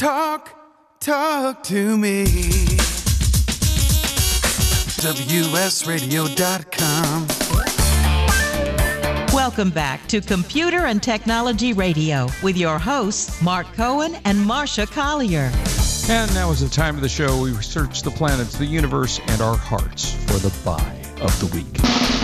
Talk, 0.00 0.56
talk 0.98 1.62
to 1.64 1.98
me. 1.98 2.24
WSRadio.com. 5.04 6.06
Welcome 9.34 9.68
back 9.68 10.06
to 10.08 10.22
Computer 10.22 10.86
and 10.86 11.02
Technology 11.02 11.74
Radio 11.74 12.28
with 12.42 12.56
your 12.56 12.78
hosts, 12.78 13.42
Mark 13.42 13.66
Cohen 13.74 14.14
and 14.24 14.38
Marsha 14.38 14.90
Collier. 14.90 15.52
And 16.08 16.32
now 16.32 16.50
is 16.50 16.60
the 16.60 16.70
time 16.70 16.96
of 16.96 17.02
the 17.02 17.08
show 17.10 17.42
we 17.42 17.52
search 17.56 18.00
the 18.00 18.10
planets, 18.10 18.56
the 18.56 18.64
universe, 18.64 19.20
and 19.26 19.42
our 19.42 19.58
hearts 19.58 20.14
for 20.24 20.38
the 20.38 20.58
buy 20.64 20.80
of 21.20 21.38
the 21.40 21.54
week. 21.54 22.19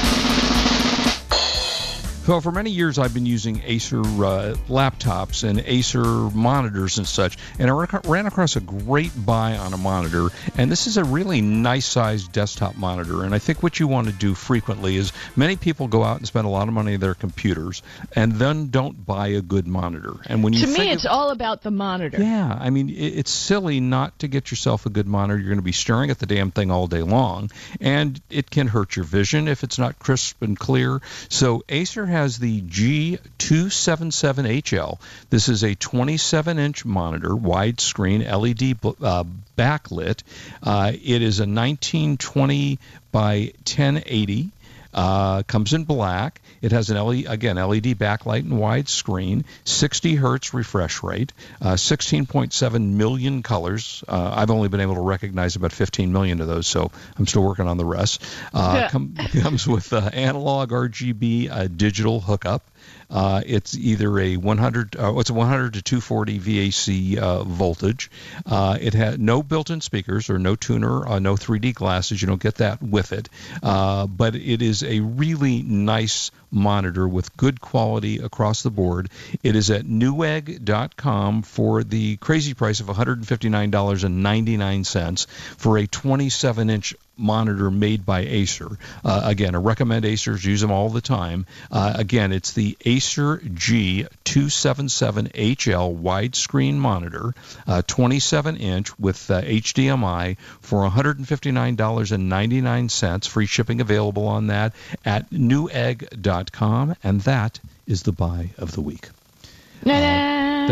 Well, 2.27 2.41
for 2.41 2.51
many 2.51 2.71
years 2.71 2.99
I've 2.99 3.15
been 3.15 3.25
using 3.25 3.63
Acer 3.65 4.01
uh, 4.01 4.57
laptops 4.69 5.49
and 5.49 5.61
Acer 5.61 6.03
monitors 6.03 6.99
and 6.99 7.07
such, 7.07 7.39
and 7.61 7.71
I 7.71 8.01
ran 8.05 8.27
across 8.27 8.57
a 8.57 8.61
great 8.61 9.13
buy 9.25 9.57
on 9.57 9.73
a 9.73 9.77
monitor, 9.77 10.31
and 10.57 10.69
this 10.69 10.89
is 10.89 10.97
a 10.97 11.05
really 11.05 11.41
nice 11.41 11.87
sized 11.87 12.33
desktop 12.33 12.75
monitor. 12.77 13.23
And 13.23 13.33
I 13.33 13.39
think 13.39 13.63
what 13.63 13.79
you 13.79 13.87
want 13.87 14.09
to 14.09 14.13
do 14.13 14.35
frequently 14.35 14.97
is 14.97 15.13
many 15.37 15.55
people 15.55 15.87
go 15.87 16.03
out 16.03 16.17
and 16.17 16.27
spend 16.27 16.49
a 16.49 16.51
lot 16.51 16.67
of 16.67 16.75
money 16.75 16.95
on 16.95 17.01
their 17.01 17.15
computers 17.15 17.83
and 18.17 18.33
then 18.33 18.71
don't 18.71 19.07
buy 19.07 19.29
a 19.29 19.41
good 19.41 19.69
monitor. 19.69 20.15
And 20.27 20.43
when 20.43 20.53
you 20.53 20.67
to 20.67 20.67
me, 20.67 20.91
it's 20.91 21.05
of, 21.05 21.13
all 21.13 21.31
about 21.31 21.63
the 21.63 21.71
monitor. 21.71 22.21
Yeah, 22.21 22.59
I 22.61 22.71
mean, 22.71 22.89
it, 22.91 23.19
it's 23.19 23.31
silly 23.31 23.79
not 23.79 24.19
to 24.19 24.27
get 24.27 24.51
yourself 24.51 24.85
a 24.85 24.91
good 24.91 25.07
monitor. 25.07 25.39
You're 25.39 25.51
going 25.51 25.59
to 25.59 25.63
be 25.63 25.71
staring 25.71 26.11
at 26.11 26.19
the 26.19 26.27
damn 26.27 26.51
thing 26.51 26.73
all 26.73 26.89
day 26.89 27.03
long, 27.03 27.53
and 27.81 28.21
it 28.31 28.51
can 28.51 28.67
hurt 28.67 28.97
your 28.97 29.05
vision 29.05 29.47
if 29.47 29.63
it's 29.63 29.79
not 29.79 30.01
crisp 30.01 30.43
and 30.43 30.59
clear. 30.59 31.01
So 31.29 31.63
Acer 31.69 32.16
has 32.17 32.39
the 32.39 32.63
G277HL. 32.63 34.99
This 35.29 35.51
is 35.51 35.63
a 35.63 35.75
27 35.75 36.59
inch 36.59 36.87
monitor, 36.87 37.29
widescreen 37.29 38.25
LED 38.25 38.79
uh, 39.03 39.25
backlit. 39.57 40.23
Uh, 40.63 40.93
it 40.95 41.21
is 41.23 41.41
a 41.41 41.43
1920 41.43 42.79
by 43.13 43.53
1080. 43.67 44.51
Uh, 44.97 45.43
comes 45.43 45.75
in 45.75 45.85
black. 45.85 46.41
It 46.63 46.73
has 46.73 46.89
an 46.89 46.97
LED, 46.97 47.27
again 47.29 47.57
LED 47.57 47.99
backlight 47.99 48.41
and 48.41 48.55
widescreen, 48.55 49.45
60 49.65 50.15
hertz 50.15 50.55
refresh 50.55 51.03
rate, 51.03 51.35
uh, 51.61 51.75
16.7 51.75 52.93
million 52.95 53.43
colors. 53.43 54.03
Uh, 54.09 54.33
I've 54.35 54.51
only 54.51 54.69
been 54.69 54.81
able 54.81 54.95
to 54.95 55.03
recognize 55.03 55.55
about 55.57 55.73
15 55.73 56.13
million 56.13 56.41
of 56.41 56.47
those, 56.47 56.67
so 56.67 56.91
I'm 57.19 57.27
still 57.27 57.43
working 57.43 57.69
on 57.69 57.77
the 57.77 57.85
rest. 57.85 58.25
Uh, 58.55 58.89
com- 58.89 59.15
comes 59.43 59.67
with 59.67 59.93
analog 59.93 60.71
RGB 60.71 61.51
uh, 61.51 61.69
digital 61.69 62.21
hookup. 62.21 62.63
Uh, 63.11 63.43
it's 63.45 63.77
either 63.77 64.19
a 64.19 64.37
100, 64.37 64.97
uh, 64.97 65.19
it's 65.19 65.31
a 65.31 65.35
100 65.35 65.75
to 65.75 65.83
240 65.83 66.39
VAC 66.39 67.19
uh, 67.19 67.45
voltage. 67.45 68.11
Uh, 68.45 68.79
it 68.81 68.95
has 68.95 69.19
no 69.19 69.43
built-in 69.43 69.81
speakers 69.81 70.31
or 70.31 70.39
no 70.39 70.57
tuner, 70.57 71.07
uh, 71.07 71.19
no 71.19 71.35
3D 71.35 71.75
glasses. 71.75 72.21
You 72.21 72.29
don't 72.29 72.43
get 72.43 72.57
that 72.57 72.83
with 72.83 73.13
it. 73.13 73.29
Uh, 73.63 74.07
but 74.07 74.35
it 74.35 74.63
is 74.63 74.83
a 74.83 75.01
really 75.01 75.63
nice 75.63 76.31
monitor 76.51 77.07
with 77.07 77.37
good 77.37 77.61
quality 77.61 78.19
across 78.19 78.63
the 78.63 78.71
board. 78.71 79.11
It 79.43 79.57
is 79.57 79.71
at 79.71 79.85
newegg.com 79.85 81.43
for 81.43 81.85
the 81.85 82.17
crazy 82.17 82.55
price 82.55 82.81
of 82.81 82.87
$159.99 82.87 85.27
for 85.57 85.79
a 85.79 85.87
27 85.87 86.71
inch 86.71 86.95
monitor 87.17 87.71
made 87.71 88.05
by 88.05 88.21
Acer. 88.21 88.69
Uh, 89.05 89.23
again, 89.25 89.55
I 89.55 89.59
recommend 89.59 90.05
Acers, 90.05 90.45
use 90.45 90.61
them 90.61 90.71
all 90.71 90.91
the 90.91 91.01
time. 91.01 91.47
Uh, 91.71 91.95
again, 91.97 92.33
it's 92.33 92.53
the 92.53 92.77
Acer 92.85 93.39
G277HL 93.39 95.99
widescreen 96.01 96.75
monitor, 96.75 97.35
uh, 97.67 97.81
27 97.87 98.57
inch 98.57 98.99
with 98.99 99.29
HDMI 99.29 100.33
uh, 100.33 100.35
for 100.61 100.87
$159.99. 100.89 103.29
Free 103.29 103.47
shipping 103.47 103.81
available 103.81 104.29
on 104.29 104.49
that 104.49 104.75
at 105.05 105.31
newegg.com 105.31 106.97
and 107.03 107.21
that 107.23 107.59
is 107.87 108.03
the 108.03 108.13
buy 108.13 108.51
of 108.59 108.73
the 108.73 108.81
week. 108.81 109.09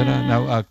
Now, 0.03 0.47
uh, 0.47 0.63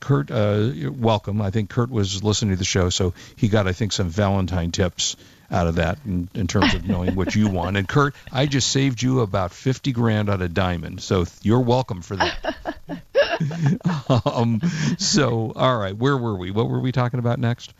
Kurt, 0.00 0.30
uh, 0.30 0.70
welcome. 0.90 1.42
I 1.42 1.50
think 1.50 1.70
Kurt 1.70 1.90
was 1.90 2.22
listening 2.22 2.52
to 2.52 2.58
the 2.58 2.64
show, 2.64 2.88
so 2.90 3.14
he 3.36 3.48
got, 3.48 3.66
I 3.66 3.72
think, 3.72 3.92
some 3.92 4.08
Valentine 4.08 4.70
tips 4.70 5.16
out 5.50 5.66
of 5.66 5.76
that 5.76 5.98
in, 6.06 6.28
in 6.34 6.46
terms 6.46 6.74
of 6.74 6.86
knowing 6.86 7.14
what 7.14 7.34
you 7.34 7.48
want. 7.50 7.76
And 7.76 7.86
Kurt, 7.86 8.14
I 8.32 8.46
just 8.46 8.70
saved 8.70 9.02
you 9.02 9.20
about 9.20 9.52
fifty 9.52 9.92
grand 9.92 10.28
on 10.28 10.42
a 10.42 10.48
diamond, 10.48 11.02
so 11.02 11.26
you're 11.42 11.60
welcome 11.60 12.02
for 12.02 12.16
that. 12.16 12.56
um, 14.24 14.60
so, 14.98 15.52
all 15.54 15.78
right, 15.78 15.96
where 15.96 16.16
were 16.16 16.36
we? 16.36 16.50
What 16.50 16.68
were 16.68 16.80
we 16.80 16.92
talking 16.92 17.18
about 17.18 17.38
next? 17.38 17.74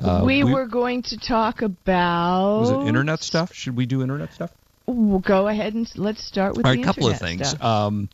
Uh, 0.00 0.22
we, 0.24 0.44
we, 0.44 0.52
were 0.52 0.66
going 0.66 1.02
to 1.02 1.16
talk 1.16 1.62
about. 1.62 2.60
Was 2.60 2.70
it 2.70 2.88
internet 2.88 3.22
stuff? 3.22 3.52
Should 3.52 3.76
we 3.76 3.86
do 3.86 4.02
internet 4.02 4.32
stuff? 4.32 4.52
We'll 4.86 5.18
go 5.18 5.48
ahead 5.48 5.74
and 5.74 5.90
let's 5.96 6.24
start 6.24 6.56
with 6.56 6.64
All 6.64 6.72
right, 6.72 6.80
a 6.80 6.84
couple 6.84 7.08
of 7.08 7.18
things. 7.18 7.60
Um, 7.60 8.08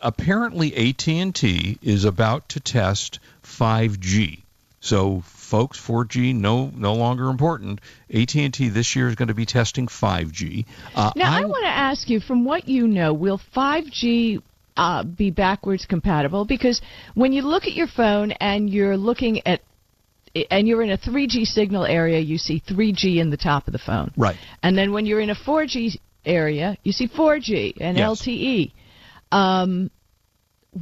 apparently, 0.00 0.90
AT&T 0.90 1.78
is 1.82 2.04
about 2.04 2.48
to 2.50 2.60
test 2.60 3.18
5G. 3.42 4.42
So, 4.80 5.22
folks, 5.22 5.80
4G 5.80 6.34
no 6.34 6.70
no 6.74 6.94
longer 6.94 7.28
important. 7.28 7.80
AT&T 8.12 8.68
this 8.68 8.94
year 8.94 9.08
is 9.08 9.16
going 9.16 9.28
to 9.28 9.34
be 9.34 9.46
testing 9.46 9.88
5G. 9.88 10.64
Uh, 10.94 11.12
now, 11.16 11.32
I, 11.32 11.40
I 11.40 11.44
want 11.44 11.64
to 11.64 11.70
ask 11.70 12.08
you, 12.08 12.20
from 12.20 12.44
what 12.44 12.68
you 12.68 12.86
know, 12.86 13.12
will 13.12 13.40
5G 13.56 14.42
uh, 14.76 15.02
be 15.02 15.30
backwards 15.30 15.86
compatible? 15.86 16.44
Because 16.44 16.80
when 17.14 17.32
you 17.32 17.42
look 17.42 17.64
at 17.64 17.72
your 17.72 17.88
phone 17.88 18.32
and 18.32 18.70
you're 18.70 18.96
looking 18.96 19.46
at 19.46 19.62
and 20.50 20.68
you're 20.68 20.82
in 20.82 20.90
a 20.90 20.98
3G 20.98 21.46
signal 21.46 21.84
area, 21.84 22.20
you 22.20 22.38
see 22.38 22.60
3G 22.60 23.16
in 23.16 23.30
the 23.30 23.36
top 23.36 23.66
of 23.66 23.72
the 23.72 23.78
phone. 23.78 24.12
Right. 24.16 24.36
And 24.62 24.76
then 24.76 24.92
when 24.92 25.06
you're 25.06 25.20
in 25.20 25.30
a 25.30 25.34
4G 25.34 25.98
area, 26.24 26.76
you 26.82 26.92
see 26.92 27.08
4G 27.08 27.78
and 27.80 27.96
yes. 27.96 28.22
LTE. 28.22 28.72
Um, 29.32 29.90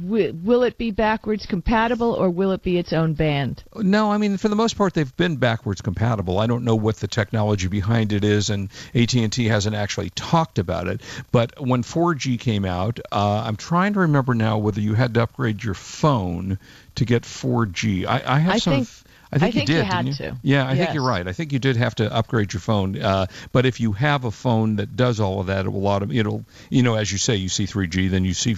will 0.01 0.63
it 0.63 0.77
be 0.77 0.91
backwards 0.91 1.45
compatible 1.45 2.13
or 2.13 2.29
will 2.29 2.51
it 2.51 2.61
be 2.61 2.77
its 2.77 2.93
own 2.93 3.13
band? 3.13 3.63
No, 3.75 4.11
I 4.11 4.17
mean 4.17 4.37
for 4.37 4.49
the 4.49 4.55
most 4.55 4.77
part 4.77 4.93
they've 4.93 5.15
been 5.15 5.37
backwards 5.37 5.81
compatible. 5.81 6.39
I 6.39 6.47
don't 6.47 6.63
know 6.63 6.75
what 6.75 6.97
the 6.97 7.07
technology 7.07 7.67
behind 7.67 8.11
it 8.11 8.23
is, 8.23 8.49
and 8.49 8.69
AT&T 8.93 9.45
hasn't 9.45 9.75
actually 9.75 10.09
talked 10.11 10.59
about 10.59 10.87
it. 10.87 11.01
But 11.31 11.59
when 11.59 11.83
4G 11.83 12.39
came 12.39 12.65
out, 12.65 12.99
uh, 13.11 13.43
I'm 13.45 13.55
trying 13.55 13.93
to 13.93 14.01
remember 14.01 14.33
now 14.33 14.57
whether 14.57 14.81
you 14.81 14.93
had 14.93 15.13
to 15.13 15.23
upgrade 15.23 15.63
your 15.63 15.73
phone 15.73 16.59
to 16.95 17.05
get 17.05 17.23
4G. 17.23 18.05
I, 18.05 18.21
I 18.25 18.39
have 18.39 18.53
I 18.55 18.57
some. 18.57 18.73
Think- 18.85 18.89
I 19.35 19.39
think, 19.39 19.49
I 19.49 19.51
think 19.51 19.69
you 19.69 19.75
did. 19.75 19.85
You 19.85 19.91
had 19.91 20.07
you? 20.07 20.13
to. 20.13 20.37
Yeah, 20.43 20.65
I 20.65 20.73
yes. 20.73 20.77
think 20.77 20.95
you're 20.95 21.07
right. 21.07 21.27
I 21.27 21.33
think 21.33 21.51
you 21.51 21.59
did 21.59 21.75
have 21.75 21.95
to 21.95 22.13
upgrade 22.13 22.53
your 22.53 22.61
phone. 22.61 22.99
Uh, 23.01 23.27
but 23.51 23.65
if 23.65 23.81
you 23.81 23.91
have 23.91 24.23
a 24.23 24.31
phone 24.31 24.77
that 24.77 24.95
does 24.95 25.19
all 25.19 25.41
of 25.41 25.47
that, 25.47 25.65
it 25.65 25.69
will 25.69 25.81
autom- 25.81 26.15
it'll 26.15 26.45
you 26.69 26.83
know 26.83 26.95
as 26.95 27.11
you 27.11 27.17
say 27.17 27.35
you 27.35 27.49
see 27.49 27.65
3G, 27.65 28.09
then 28.09 28.23
you 28.23 28.33
see 28.33 28.55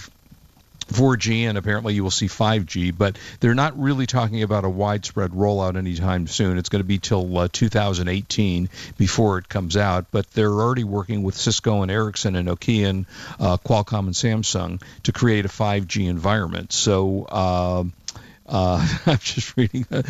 4G, 0.88 1.48
and 1.48 1.58
apparently 1.58 1.94
you 1.94 2.02
will 2.02 2.10
see 2.10 2.28
5G. 2.28 2.96
But 2.96 3.18
they're 3.40 3.54
not 3.54 3.78
really 3.78 4.06
talking 4.06 4.42
about 4.42 4.64
a 4.64 4.68
widespread 4.68 5.32
rollout 5.32 5.76
anytime 5.76 6.26
soon. 6.26 6.58
It's 6.58 6.68
going 6.68 6.80
to 6.80 6.86
be 6.86 6.98
till 6.98 7.38
uh, 7.38 7.48
2018 7.52 8.68
before 8.96 9.38
it 9.38 9.48
comes 9.48 9.76
out. 9.76 10.06
But 10.10 10.30
they're 10.30 10.52
already 10.52 10.84
working 10.84 11.24
with 11.24 11.36
Cisco 11.36 11.82
and 11.82 11.90
Ericsson 11.90 12.36
and 12.36 12.48
Nokia 12.48 12.88
and 12.88 13.06
uh, 13.38 13.56
Qualcomm 13.58 14.06
and 14.06 14.14
Samsung 14.14 14.82
to 15.02 15.12
create 15.12 15.44
a 15.44 15.48
5G 15.48 16.08
environment. 16.08 16.72
So. 16.72 17.24
Uh, 17.24 17.84
uh, 18.48 18.86
I'm 19.06 19.18
just 19.18 19.56
reading 19.56 19.86
a, 19.90 20.04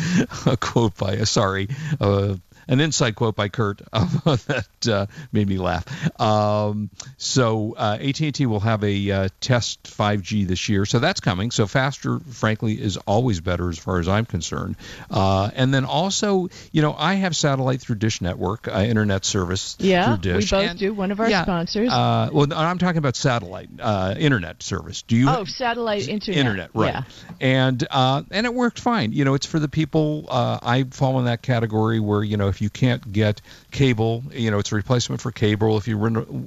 a 0.45 0.57
quote 0.57 0.97
by, 0.97 1.17
uh, 1.17 1.25
sorry, 1.25 1.69
uh, 1.99 2.35
an 2.69 2.79
inside 2.79 3.15
quote 3.15 3.35
by 3.35 3.49
Kurt 3.49 3.79
that 3.91 4.87
uh, 4.89 5.07
made 5.31 5.49
me 5.49 5.57
laugh. 5.57 5.85
Um, 6.21 6.91
so 7.17 7.73
uh, 7.75 7.97
AT&T 7.99 8.45
will 8.45 8.59
have 8.59 8.83
a 8.83 9.11
uh, 9.11 9.29
test 9.41 9.83
5G 9.83 10.47
this 10.47 10.69
year, 10.69 10.85
so 10.85 10.99
that's 10.99 11.19
coming. 11.19 11.49
So 11.49 11.65
faster, 11.65 12.19
frankly, 12.19 12.79
is 12.79 12.97
always 12.97 13.41
better 13.41 13.69
as 13.69 13.79
far 13.79 13.99
as 13.99 14.07
I'm 14.07 14.25
concerned. 14.25 14.75
Uh, 15.09 15.49
and 15.55 15.73
then 15.73 15.83
also, 15.83 16.49
you 16.71 16.83
know, 16.83 16.95
I 16.97 17.15
have 17.15 17.35
satellite 17.35 17.81
through 17.81 17.95
Dish 17.95 18.21
Network, 18.21 18.67
uh, 18.67 18.85
internet 18.87 19.25
service 19.25 19.75
yeah, 19.79 20.05
through 20.05 20.17
Dish. 20.17 20.51
Yeah, 20.51 20.59
we 20.59 20.63
both 20.63 20.69
and, 20.71 20.79
do. 20.79 20.93
One 20.93 21.11
of 21.11 21.19
our 21.19 21.29
yeah, 21.29 21.41
sponsors. 21.41 21.89
Uh, 21.89 22.29
well, 22.31 22.53
I'm 22.53 22.77
talking 22.77 22.99
about 22.99 23.15
satellite 23.15 23.69
internet 24.17 24.61
service. 24.61 25.01
Do 25.01 25.15
you? 25.15 25.27
Oh, 25.27 25.43
satellite 25.45 26.07
internet. 26.07 26.39
Internet, 26.39 26.69
right? 26.75 26.93
Yeah. 26.93 27.03
And 27.41 27.87
and 27.91 28.45
it 28.45 28.53
worked 28.53 28.79
fine. 28.79 29.11
You 29.11 29.25
know, 29.25 29.33
it's 29.33 29.47
for 29.47 29.57
the 29.59 29.67
people. 29.67 30.27
I 30.29 30.85
fall 30.91 31.17
in 31.19 31.25
that 31.25 31.41
category 31.41 31.99
where 31.99 32.23
you 32.23 32.37
know 32.37 32.47
if 32.47 32.58
you 32.61 32.69
can't 32.69 33.11
get 33.11 33.41
cable, 33.71 34.23
you 34.31 34.51
know, 34.51 34.59
it's 34.59 34.71
a 34.71 34.75
replacement 34.75 35.21
for 35.21 35.31
cable. 35.31 35.77
If 35.77 35.87
you 35.87 35.97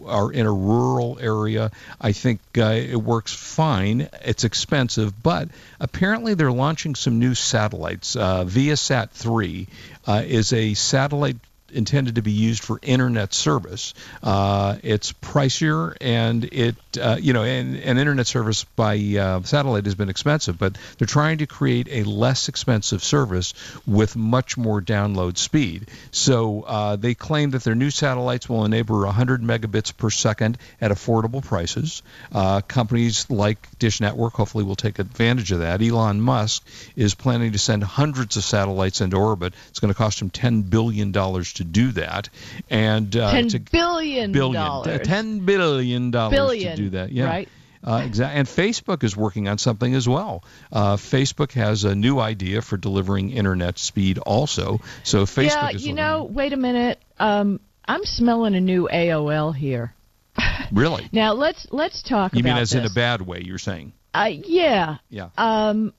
are 0.07 0.33
in 0.33 0.47
a 0.47 0.53
rural 0.53 1.19
area, 1.21 1.71
I 2.01 2.13
think 2.13 2.41
uh, 2.57 2.63
it 2.65 2.97
works 2.97 3.33
fine. 3.33 4.09
It's 4.25 4.45
expensive, 4.45 5.23
but 5.23 5.49
apparently 5.81 6.35
they're 6.35 6.53
launching 6.53 6.95
some 6.95 7.19
new 7.19 7.35
satellites. 7.35 8.17
Uh, 8.17 8.45
Viasat 8.45 9.11
3 9.11 9.69
uh, 10.07 10.23
is 10.27 10.53
a 10.53 10.75
satellite 10.75 11.37
intended 11.73 12.17
to 12.17 12.23
be 12.23 12.33
used 12.33 12.63
for 12.63 12.79
internet 12.83 13.35
service. 13.35 13.95
Uh, 14.23 14.77
it's 14.83 15.13
pricier, 15.13 15.97
and 16.01 16.45
it 16.45 16.77
uh, 17.01 17.17
you 17.21 17.33
know, 17.33 17.43
and, 17.43 17.77
and 17.77 17.99
internet 17.99 18.27
service 18.27 18.65
by 18.65 18.97
uh, 19.19 19.43
satellite 19.43 19.85
has 19.85 19.95
been 19.95 20.09
expensive, 20.09 20.59
but 20.59 20.77
they're 20.99 21.07
trying 21.07 21.39
to 21.39 21.47
create 21.47 21.89
a 21.91 22.05
less 22.05 22.49
expensive 22.49 23.03
service 23.03 23.55
with 23.87 24.17
much 24.17 24.57
more 24.57 24.81
download 24.81 25.39
speed. 25.39 25.89
So 26.11 26.63
uh, 26.63 26.97
they 26.97 27.15
claim 27.15 27.51
that 27.51 27.65
their 27.65 27.75
new 27.75 27.91
satellites 27.91 28.49
will 28.49 28.65
enable 28.65 29.01
100 29.01 29.43
megabits 29.43 29.97
per 29.97 30.11
second 30.11 30.59
at 30.81 30.91
affordable 30.91 31.43
prices. 31.45 32.03
Uh, 32.33 32.61
companies 32.61 33.31
like 33.31 33.69
Dish 33.79 34.01
Network 34.01 34.35
hopefully 34.35 34.65
will 34.65 34.77
take 34.77 34.99
advantage 34.99 35.53
of 35.53 35.61
that. 35.61 35.83
Elon 35.83 36.21
Musk 36.21 36.67
is 36.97 37.15
planning 37.15 37.53
to 37.53 37.59
send 37.59 37.83
hundreds 37.83 38.37
of 38.37 38.45
satellites 38.45 39.01
into 39.01 39.17
orbit. 39.17 39.55
It's 39.69 39.81
going 39.81 39.93
to 39.93 39.99
cost 39.99 40.21
him 40.21 40.31
10 40.31 40.63
billion 40.63 41.13
dollars 41.13 41.55
to 41.55 41.62
do 41.65 41.93
that, 41.93 42.29
and 42.71 43.15
uh, 43.17 43.31
ten 43.31 43.49
to, 43.49 43.59
billion 43.59 44.33
billion, 44.33 44.55
dollars. 44.55 45.07
ten 45.07 45.41
billion 45.41 46.11
dollars 46.11 46.35
Billion, 46.35 46.77
to 46.77 46.83
do 46.83 46.91
that. 46.91 47.13
Yeah. 47.13 47.27
right? 47.27 47.49
Uh, 47.85 48.03
exactly. 48.07 48.39
And 48.39 48.47
Facebook 48.47 49.03
is 49.03 49.17
working 49.17 49.49
on 49.49 49.59
something 49.59 49.95
as 49.95 50.09
well. 50.09 50.45
Uh, 50.71 50.97
Facebook 50.97 51.53
has 51.53 51.85
a 51.85 51.95
new 51.95 52.21
idea 52.21 52.63
for 52.63 52.77
delivering 52.77 53.31
internet 53.31 53.79
speed 53.79 54.19
also. 54.19 54.81
So 55.03 55.25
Facebook 55.25 55.73
yeah, 55.73 55.79
you 55.79 55.93
know, 55.93 56.25
wait 56.25 56.53
a 56.53 56.57
minute. 56.57 57.01
Um, 57.19 57.59
I'm 57.85 58.05
smelling 58.05 58.55
a 58.55 58.61
new 58.61 58.89
AOL 58.93 59.55
here. 59.55 59.93
really. 60.73 61.09
Now 61.13 61.33
let's 61.33 61.67
let's 61.71 62.03
talk 62.03 62.35
You 62.35 62.45
mean 62.45 62.57
as 62.57 62.73
in 62.73 62.85
a 62.85 62.91
bad 62.91 63.21
way? 63.21 63.43
You're 63.45 63.59
saying? 63.59 63.93
Uh, 64.15 64.31
yeah. 64.31 64.99
Yeah. 65.11 65.31
Um, 65.37 65.93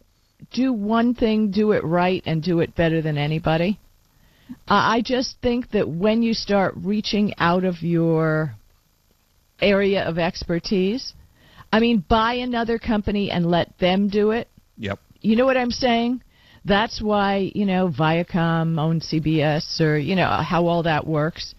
do 0.52 0.72
one 0.74 1.14
thing, 1.14 1.52
do 1.52 1.72
it 1.72 1.84
right, 1.84 2.24
and 2.26 2.42
do 2.42 2.60
it 2.60 2.76
better 2.76 3.02
than 3.02 3.18
anybody. 3.18 3.80
Uh, 4.50 4.56
I 4.68 5.02
just 5.04 5.38
think 5.42 5.72
that 5.72 5.88
when 5.88 6.22
you 6.24 6.34
start 6.34 6.74
reaching 6.78 7.34
out 7.38 7.64
of 7.64 7.82
your 7.82 8.56
area 9.62 10.04
of 10.08 10.18
expertise, 10.18 11.14
I 11.72 11.80
mean, 11.80 12.04
buy 12.08 12.34
another 12.36 12.78
company 12.78 13.32
and 13.32 13.46
let 13.50 13.78
them 13.80 14.10
do 14.10 14.32
it. 14.32 14.48
Yep. 14.78 15.00
You 15.22 15.36
know 15.36 15.46
what 15.46 15.58
I'm 15.58 15.72
saying? 15.72 16.22
That's 16.66 17.02
why 17.02 17.52
you 17.54 17.66
know 17.66 17.90
Viacom 17.90 18.80
owns 18.80 19.08
CBS, 19.12 19.82
or 19.82 19.98
you 19.98 20.16
know 20.16 20.28
how 20.28 20.68
all 20.68 20.84
that 20.84 21.06
works. 21.06 21.56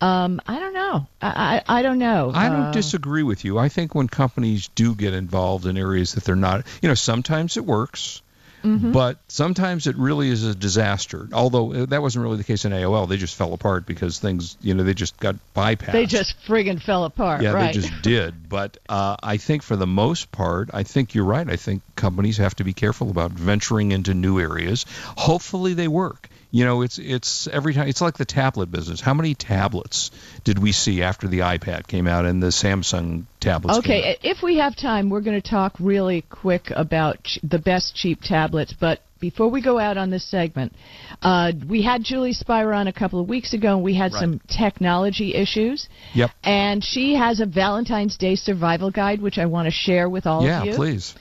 Um, 0.00 0.40
I 0.46 0.58
don't 0.60 0.74
know. 0.74 1.06
I 1.22 1.62
I, 1.66 1.78
I 1.78 1.82
don't 1.82 1.98
know. 1.98 2.30
I 2.34 2.48
don't 2.48 2.66
Uh, 2.66 2.72
disagree 2.72 3.22
with 3.22 3.44
you. 3.44 3.58
I 3.58 3.68
think 3.68 3.94
when 3.94 4.08
companies 4.08 4.68
do 4.74 4.94
get 4.94 5.14
involved 5.14 5.66
in 5.66 5.76
areas 5.78 6.14
that 6.14 6.24
they're 6.24 6.36
not, 6.36 6.64
you 6.82 6.88
know, 6.88 6.94
sometimes 6.94 7.56
it 7.56 7.64
works, 7.64 8.20
Mm-hmm. 8.62 8.92
but 8.92 9.18
sometimes 9.28 9.86
it 9.86 9.96
really 9.96 10.28
is 10.28 10.44
a 10.44 10.54
disaster. 10.54 11.28
Although 11.32 11.72
uh, 11.72 11.86
that 11.86 12.02
wasn't 12.02 12.24
really 12.24 12.38
the 12.38 12.44
case 12.44 12.64
in 12.64 12.72
AOL. 12.72 13.08
They 13.08 13.16
just 13.16 13.36
fell 13.36 13.52
apart 13.52 13.86
because 13.86 14.18
things, 14.18 14.56
you 14.60 14.74
know, 14.74 14.82
they 14.82 14.94
just 14.94 15.18
got 15.18 15.36
bypassed. 15.54 15.92
They 15.92 16.06
just 16.06 16.34
friggin' 16.46 16.82
fell 16.82 17.04
apart. 17.04 17.42
Yeah, 17.42 17.52
right. 17.52 17.72
they 17.74 17.80
just 17.80 18.02
did. 18.02 18.34
But 18.48 18.78
uh, 18.88 19.16
I 19.22 19.38
think 19.38 19.62
for 19.62 19.76
the 19.76 19.86
most 19.86 20.30
part, 20.30 20.70
I 20.72 20.84
think 20.84 21.14
you're 21.14 21.24
right. 21.24 21.48
I 21.48 21.56
think 21.56 21.82
companies 21.96 22.36
have 22.38 22.54
to 22.56 22.64
be 22.64 22.72
careful 22.72 23.10
about 23.10 23.32
venturing 23.32 23.92
into 23.92 24.14
new 24.14 24.38
areas. 24.38 24.84
Hopefully, 25.16 25.74
they 25.74 25.88
work. 25.88 26.28
You 26.52 26.64
know, 26.64 26.82
it's 26.82 26.98
it's 26.98 27.48
every 27.48 27.74
time. 27.74 27.88
It's 27.88 28.00
like 28.00 28.16
the 28.16 28.24
tablet 28.24 28.70
business. 28.70 29.00
How 29.00 29.12
many 29.14 29.34
tablets 29.34 30.10
did 30.44 30.58
we 30.58 30.72
see 30.72 31.02
after 31.02 31.26
the 31.28 31.40
iPad 31.40 31.86
came 31.86 32.06
out 32.06 32.24
and 32.24 32.42
the 32.42 32.48
Samsung 32.48 33.24
tablets? 33.40 33.80
came 33.80 33.98
out? 33.98 34.00
Okay, 34.04 34.18
if 34.22 34.42
we 34.42 34.58
have 34.58 34.76
time, 34.76 35.10
we're 35.10 35.20
going 35.22 35.40
to 35.40 35.46
talk 35.50 35.74
really 35.80 36.22
quick 36.30 36.70
about 36.74 37.22
ch- 37.24 37.40
the 37.42 37.58
best 37.58 37.94
cheap 37.96 38.20
tablets. 38.22 38.72
But 38.78 39.00
before 39.20 39.48
we 39.48 39.60
go 39.60 39.78
out 39.78 39.96
on 39.98 40.10
this 40.10 40.24
segment, 40.24 40.72
uh, 41.20 41.52
we 41.68 41.82
had 41.82 42.04
Julie 42.04 42.32
Spira 42.32 42.76
on 42.76 42.86
a 42.86 42.92
couple 42.92 43.18
of 43.20 43.28
weeks 43.28 43.52
ago, 43.52 43.74
and 43.74 43.82
we 43.82 43.94
had 43.94 44.12
Right. 44.12 44.20
some 44.20 44.40
technology 44.48 45.34
issues. 45.34 45.88
Yep. 46.14 46.30
And 46.44 46.82
she 46.84 47.14
has 47.14 47.40
a 47.40 47.46
Valentine's 47.46 48.16
Day 48.16 48.36
survival 48.36 48.90
guide, 48.90 49.20
which 49.20 49.36
I 49.38 49.46
want 49.46 49.66
to 49.66 49.72
share 49.72 50.08
with 50.08 50.26
all 50.26 50.44
Yeah, 50.44 50.60
of 50.60 50.66
you. 50.66 50.74
please. 50.74 51.14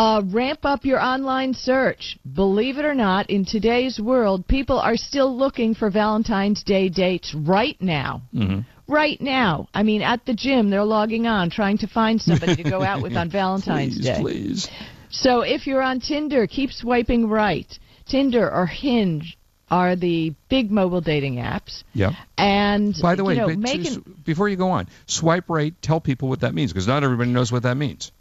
Uh, 0.00 0.22
ramp 0.30 0.60
up 0.64 0.86
your 0.86 0.98
online 0.98 1.52
search. 1.52 2.16
Believe 2.32 2.78
it 2.78 2.86
or 2.86 2.94
not, 2.94 3.28
in 3.28 3.44
today's 3.44 4.00
world, 4.00 4.48
people 4.48 4.78
are 4.78 4.96
still 4.96 5.36
looking 5.36 5.74
for 5.74 5.90
Valentine's 5.90 6.62
Day 6.62 6.88
dates 6.88 7.34
right 7.34 7.76
now. 7.82 8.22
hmm 8.32 8.60
Right 8.88 9.20
now. 9.20 9.68
I 9.74 9.82
mean, 9.82 10.00
at 10.00 10.24
the 10.24 10.32
gym, 10.32 10.70
they're 10.70 10.84
logging 10.84 11.26
on, 11.26 11.50
trying 11.50 11.76
to 11.78 11.86
find 11.86 12.18
somebody 12.20 12.56
to 12.56 12.62
go 12.62 12.82
out 12.82 13.02
with 13.02 13.14
on 13.14 13.28
Valentine's 13.40 13.96
Please, 13.96 14.04
Day. 14.06 14.18
please. 14.20 14.70
So 15.10 15.42
if 15.42 15.66
you're 15.66 15.82
on 15.82 16.00
Tinder, 16.00 16.46
keep 16.46 16.72
swiping 16.72 17.28
right. 17.28 17.70
Tinder 18.06 18.50
or 18.50 18.64
Hinge 18.64 19.36
are 19.70 19.96
the 19.96 20.32
big 20.48 20.70
mobile 20.70 21.02
dating 21.02 21.36
apps. 21.36 21.84
Yep. 21.92 22.14
And 22.38 22.96
By 23.02 23.16
the 23.16 23.22
way, 23.22 23.34
you 23.34 23.40
know, 23.40 23.48
making 23.54 24.02
before 24.24 24.48
you 24.48 24.56
go 24.56 24.70
on, 24.70 24.88
swipe 25.06 25.50
right. 25.50 25.74
Tell 25.82 26.00
people 26.00 26.30
what 26.30 26.40
that 26.40 26.54
means 26.54 26.72
because 26.72 26.88
not 26.88 27.04
everybody 27.04 27.30
knows 27.30 27.52
what 27.52 27.64
that 27.64 27.76
means. 27.76 28.12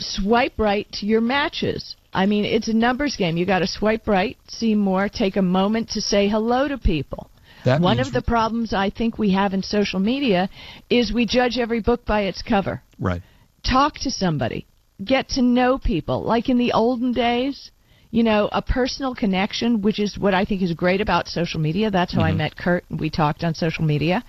Swipe 0.00 0.58
right 0.58 0.90
to 0.92 1.06
your 1.06 1.20
matches. 1.20 1.96
I 2.12 2.26
mean, 2.26 2.44
it's 2.44 2.68
a 2.68 2.72
numbers 2.72 3.16
game. 3.16 3.36
You 3.36 3.46
got 3.46 3.60
to 3.60 3.66
swipe 3.66 4.08
right, 4.08 4.36
see 4.48 4.74
more, 4.74 5.08
take 5.08 5.36
a 5.36 5.42
moment 5.42 5.90
to 5.90 6.00
say 6.00 6.28
hello 6.28 6.66
to 6.68 6.78
people. 6.78 7.30
That 7.64 7.80
One 7.80 8.00
of 8.00 8.12
the 8.12 8.22
problems 8.22 8.72
I 8.72 8.90
think 8.90 9.18
we 9.18 9.32
have 9.32 9.52
in 9.52 9.62
social 9.62 10.00
media 10.00 10.48
is 10.88 11.12
we 11.12 11.26
judge 11.26 11.58
every 11.58 11.80
book 11.80 12.04
by 12.06 12.22
its 12.22 12.42
cover. 12.42 12.82
right. 12.98 13.22
Talk 13.62 13.98
to 13.98 14.10
somebody, 14.10 14.66
get 15.04 15.28
to 15.30 15.42
know 15.42 15.76
people. 15.76 16.22
Like 16.22 16.48
in 16.48 16.56
the 16.56 16.72
olden 16.72 17.12
days, 17.12 17.70
you 18.10 18.22
know, 18.24 18.48
a 18.52 18.60
personal 18.60 19.14
connection, 19.14 19.82
which 19.82 20.00
is 20.00 20.18
what 20.18 20.34
I 20.34 20.44
think 20.44 20.62
is 20.62 20.72
great 20.72 21.00
about 21.00 21.28
social 21.28 21.60
media. 21.60 21.90
That's 21.90 22.12
how 22.12 22.22
I 22.22 22.32
met 22.32 22.56
Kurt. 22.56 22.84
We 22.90 23.08
talked 23.08 23.44
on 23.44 23.54
social 23.54 23.84
media. 23.84 24.24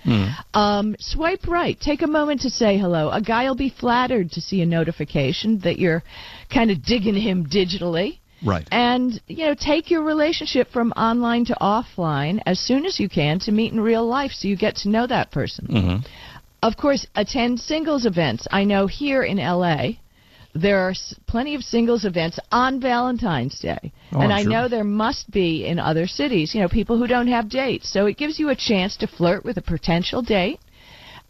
Um, 0.54 0.94
swipe 1.00 1.48
right. 1.48 1.78
Take 1.80 2.02
a 2.02 2.06
moment 2.06 2.42
to 2.42 2.50
say 2.50 2.78
hello. 2.78 3.10
A 3.10 3.20
guy 3.20 3.44
will 3.44 3.56
be 3.56 3.70
flattered 3.70 4.30
to 4.32 4.40
see 4.40 4.62
a 4.62 4.66
notification 4.66 5.58
that 5.60 5.78
you're 5.78 6.02
kind 6.52 6.70
of 6.70 6.84
digging 6.84 7.16
him 7.16 7.46
digitally. 7.46 8.18
Right. 8.44 8.66
And, 8.70 9.20
you 9.28 9.46
know, 9.46 9.54
take 9.54 9.90
your 9.90 10.02
relationship 10.02 10.70
from 10.70 10.92
online 10.92 11.44
to 11.46 11.56
offline 11.60 12.40
as 12.46 12.58
soon 12.58 12.86
as 12.86 12.98
you 12.98 13.08
can 13.08 13.38
to 13.40 13.52
meet 13.52 13.72
in 13.72 13.80
real 13.80 14.06
life 14.06 14.32
so 14.32 14.48
you 14.48 14.56
get 14.56 14.76
to 14.76 14.88
know 14.88 15.06
that 15.06 15.30
person. 15.30 15.66
hmm 15.66 15.96
Of 16.62 16.76
course, 16.76 17.06
attend 17.14 17.60
singles 17.60 18.04
events. 18.06 18.46
I 18.50 18.64
know 18.64 18.86
here 18.86 19.22
in 19.22 19.38
LA, 19.38 19.94
there 20.54 20.78
are 20.86 20.90
s- 20.90 21.14
plenty 21.26 21.54
of 21.54 21.62
singles 21.62 22.04
events 22.04 22.38
on 22.50 22.80
Valentine's 22.80 23.58
Day. 23.58 23.92
Oh, 24.12 24.20
and 24.20 24.32
I'm 24.32 24.38
I 24.38 24.42
sure. 24.42 24.52
know 24.52 24.68
there 24.68 24.84
must 24.84 25.30
be 25.30 25.64
in 25.66 25.78
other 25.78 26.06
cities, 26.06 26.54
you 26.54 26.60
know, 26.60 26.68
people 26.68 26.98
who 26.98 27.06
don't 27.06 27.28
have 27.28 27.48
dates. 27.48 27.88
So 27.90 28.06
it 28.06 28.16
gives 28.16 28.38
you 28.38 28.50
a 28.50 28.56
chance 28.56 28.96
to 28.98 29.06
flirt 29.06 29.44
with 29.44 29.56
a 29.56 29.62
potential 29.62 30.20
date. 30.22 30.60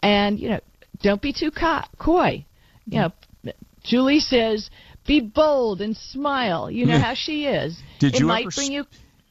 And, 0.03 0.39
you 0.41 0.49
know, 0.51 0.61
don't 1.03 1.23
be 1.23 1.33
too 1.33 1.51
co- 1.53 1.85
coy. 1.99 2.45
You 2.87 2.99
know, 3.01 3.53
Julie 3.85 4.21
says, 4.21 4.71
be 5.07 5.21
bold 5.21 5.81
and 5.81 5.97
smile. 5.97 6.71
You 6.71 6.87
know 6.87 6.99
how 6.99 7.15
she 7.15 7.47
is. 7.47 7.81
Did 8.01 8.15
it 8.15 8.21
you 8.21 8.27
might 8.27 8.43
ever 8.43 8.51
bring 8.55 8.73
you. 8.73 8.87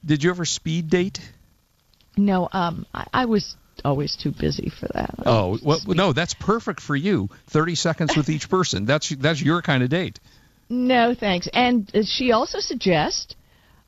Did 0.06 0.24
you 0.24 0.30
ever 0.30 0.46
speed 0.46 0.90
date? 0.90 1.20
No, 2.18 2.50
um, 2.52 2.86
I, 2.94 3.08
I 3.14 3.26
was 3.26 3.56
always 3.84 4.16
too 4.16 4.32
busy 4.32 4.70
for 4.70 4.88
that. 4.94 5.14
Oh, 5.26 5.58
well, 5.64 5.80
no, 5.88 6.14
that's 6.14 6.34
perfect 6.34 6.80
for 6.80 6.96
you. 6.96 7.30
Thirty 7.48 7.76
seconds 7.76 8.16
with 8.16 8.30
each 8.30 8.50
person. 8.50 8.86
That's 8.86 9.10
that's 9.10 9.42
your 9.42 9.62
kind 9.62 9.84
of 9.84 9.90
date. 9.90 10.20
No, 10.70 11.14
thanks. 11.14 11.50
And 11.54 11.90
uh, 11.94 12.04
she 12.06 12.32
also 12.32 12.60
suggests 12.60 13.36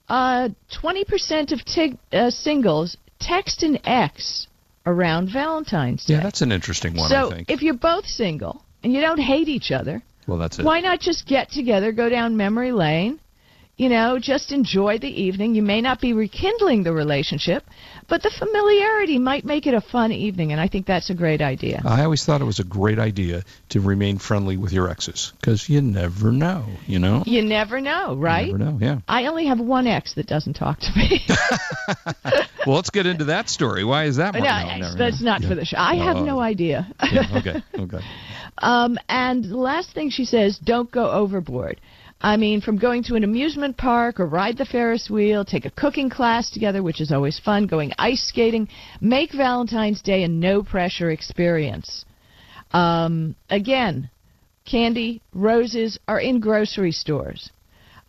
uh, 0.09 0.49
20% 0.81 1.51
of 1.53 1.63
tig- 1.63 1.97
uh, 2.11 2.29
singles 2.29 2.97
text 3.19 3.63
an 3.63 3.79
ex 3.85 4.47
around 4.85 5.31
Valentine's 5.31 6.03
Day. 6.05 6.15
Yeah, 6.15 6.23
that's 6.23 6.41
an 6.41 6.51
interesting 6.51 6.95
one. 6.95 7.09
so 7.09 7.31
I 7.31 7.35
think. 7.35 7.49
if 7.49 7.61
you're 7.61 7.73
both 7.73 8.05
single 8.05 8.63
and 8.83 8.91
you 8.91 8.99
don't 8.99 9.19
hate 9.19 9.47
each 9.47 9.71
other, 9.71 10.03
well, 10.27 10.37
that's 10.37 10.59
it. 10.59 10.65
why 10.65 10.81
not 10.81 10.99
just 10.99 11.25
get 11.25 11.49
together, 11.51 11.93
go 11.93 12.09
down 12.09 12.35
memory 12.35 12.73
lane? 12.73 13.19
You 13.75 13.89
know, 13.89 14.19
just 14.19 14.51
enjoy 14.51 14.99
the 14.99 15.07
evening. 15.09 15.55
You 15.55 15.63
may 15.63 15.81
not 15.81 15.99
be 15.99 16.13
rekindling 16.13 16.83
the 16.83 16.93
relationship, 16.93 17.63
but 18.07 18.21
the 18.21 18.29
familiarity 18.29 19.17
might 19.17 19.45
make 19.45 19.65
it 19.65 19.73
a 19.73 19.81
fun 19.81 20.11
evening, 20.11 20.51
and 20.51 20.61
I 20.61 20.67
think 20.67 20.85
that's 20.85 21.09
a 21.09 21.15
great 21.15 21.41
idea. 21.41 21.81
I 21.83 22.03
always 22.03 22.23
thought 22.23 22.39
it 22.39 22.45
was 22.45 22.59
a 22.59 22.63
great 22.63 22.99
idea 22.99 23.41
to 23.69 23.81
remain 23.81 24.19
friendly 24.19 24.57
with 24.57 24.73
your 24.73 24.89
exes 24.91 25.33
because 25.41 25.67
you 25.69 25.81
never 25.81 26.31
know. 26.31 26.65
You 26.85 26.99
know. 26.99 27.23
You 27.25 27.41
never 27.41 27.81
know, 27.81 28.15
right? 28.15 28.45
You 28.45 28.57
never 28.59 28.71
know. 28.73 28.77
Yeah. 28.79 28.99
I 29.07 29.25
only 29.25 29.47
have 29.47 29.59
one 29.59 29.87
ex 29.87 30.13
that 30.13 30.27
doesn't 30.27 30.53
talk 30.53 30.79
to 30.81 30.91
me. 30.95 31.21
Well, 32.65 32.77
let's 32.77 32.91
get 32.91 33.05
into 33.05 33.25
that 33.25 33.49
story. 33.49 33.83
Why 33.83 34.05
is 34.05 34.15
that? 34.15 34.33
No, 34.35 34.39
that's- 34.41 35.19
know. 35.19 35.25
not 35.31 35.41
Yeah. 35.41 35.49
for 35.49 35.55
the 35.55 35.65
show. 35.65 35.75
I 35.77 35.95
have 35.95 36.15
Oh. 36.15 36.23
no 36.23 36.39
idea. 36.39 36.87
yeah. 37.11 37.27
Okay. 37.35 37.61
Okay. 37.77 37.99
um, 38.59 38.97
and 39.09 39.43
the 39.43 39.57
last 39.57 39.91
thing 39.91 40.09
she 40.09 40.23
says, 40.23 40.57
don't 40.59 40.89
go 40.89 41.11
overboard. 41.11 41.81
I 42.23 42.37
mean, 42.37 42.61
from 42.61 42.77
going 42.77 43.03
to 43.03 43.15
an 43.15 43.25
amusement 43.25 43.75
park 43.75 44.17
or 44.17 44.25
ride 44.25 44.57
the 44.57 44.63
Ferris 44.63 45.09
wheel, 45.09 45.43
take 45.43 45.65
a 45.65 45.69
cooking 45.69 46.09
class 46.09 46.49
together, 46.49 46.81
which 46.81 47.01
is 47.01 47.11
always 47.11 47.37
fun, 47.37 47.67
going 47.67 47.91
ice 47.99 48.23
skating, 48.23 48.69
make 49.01 49.33
Valentine's 49.33 50.01
Day 50.01 50.23
a 50.23 50.29
no 50.29 50.63
pressure 50.63 51.11
experience. 51.11 52.05
Um, 52.71 53.35
again, 53.49 54.09
candy, 54.65 55.21
roses 55.33 55.99
are 56.07 56.19
in 56.21 56.39
grocery 56.39 56.93
stores. 56.93 57.49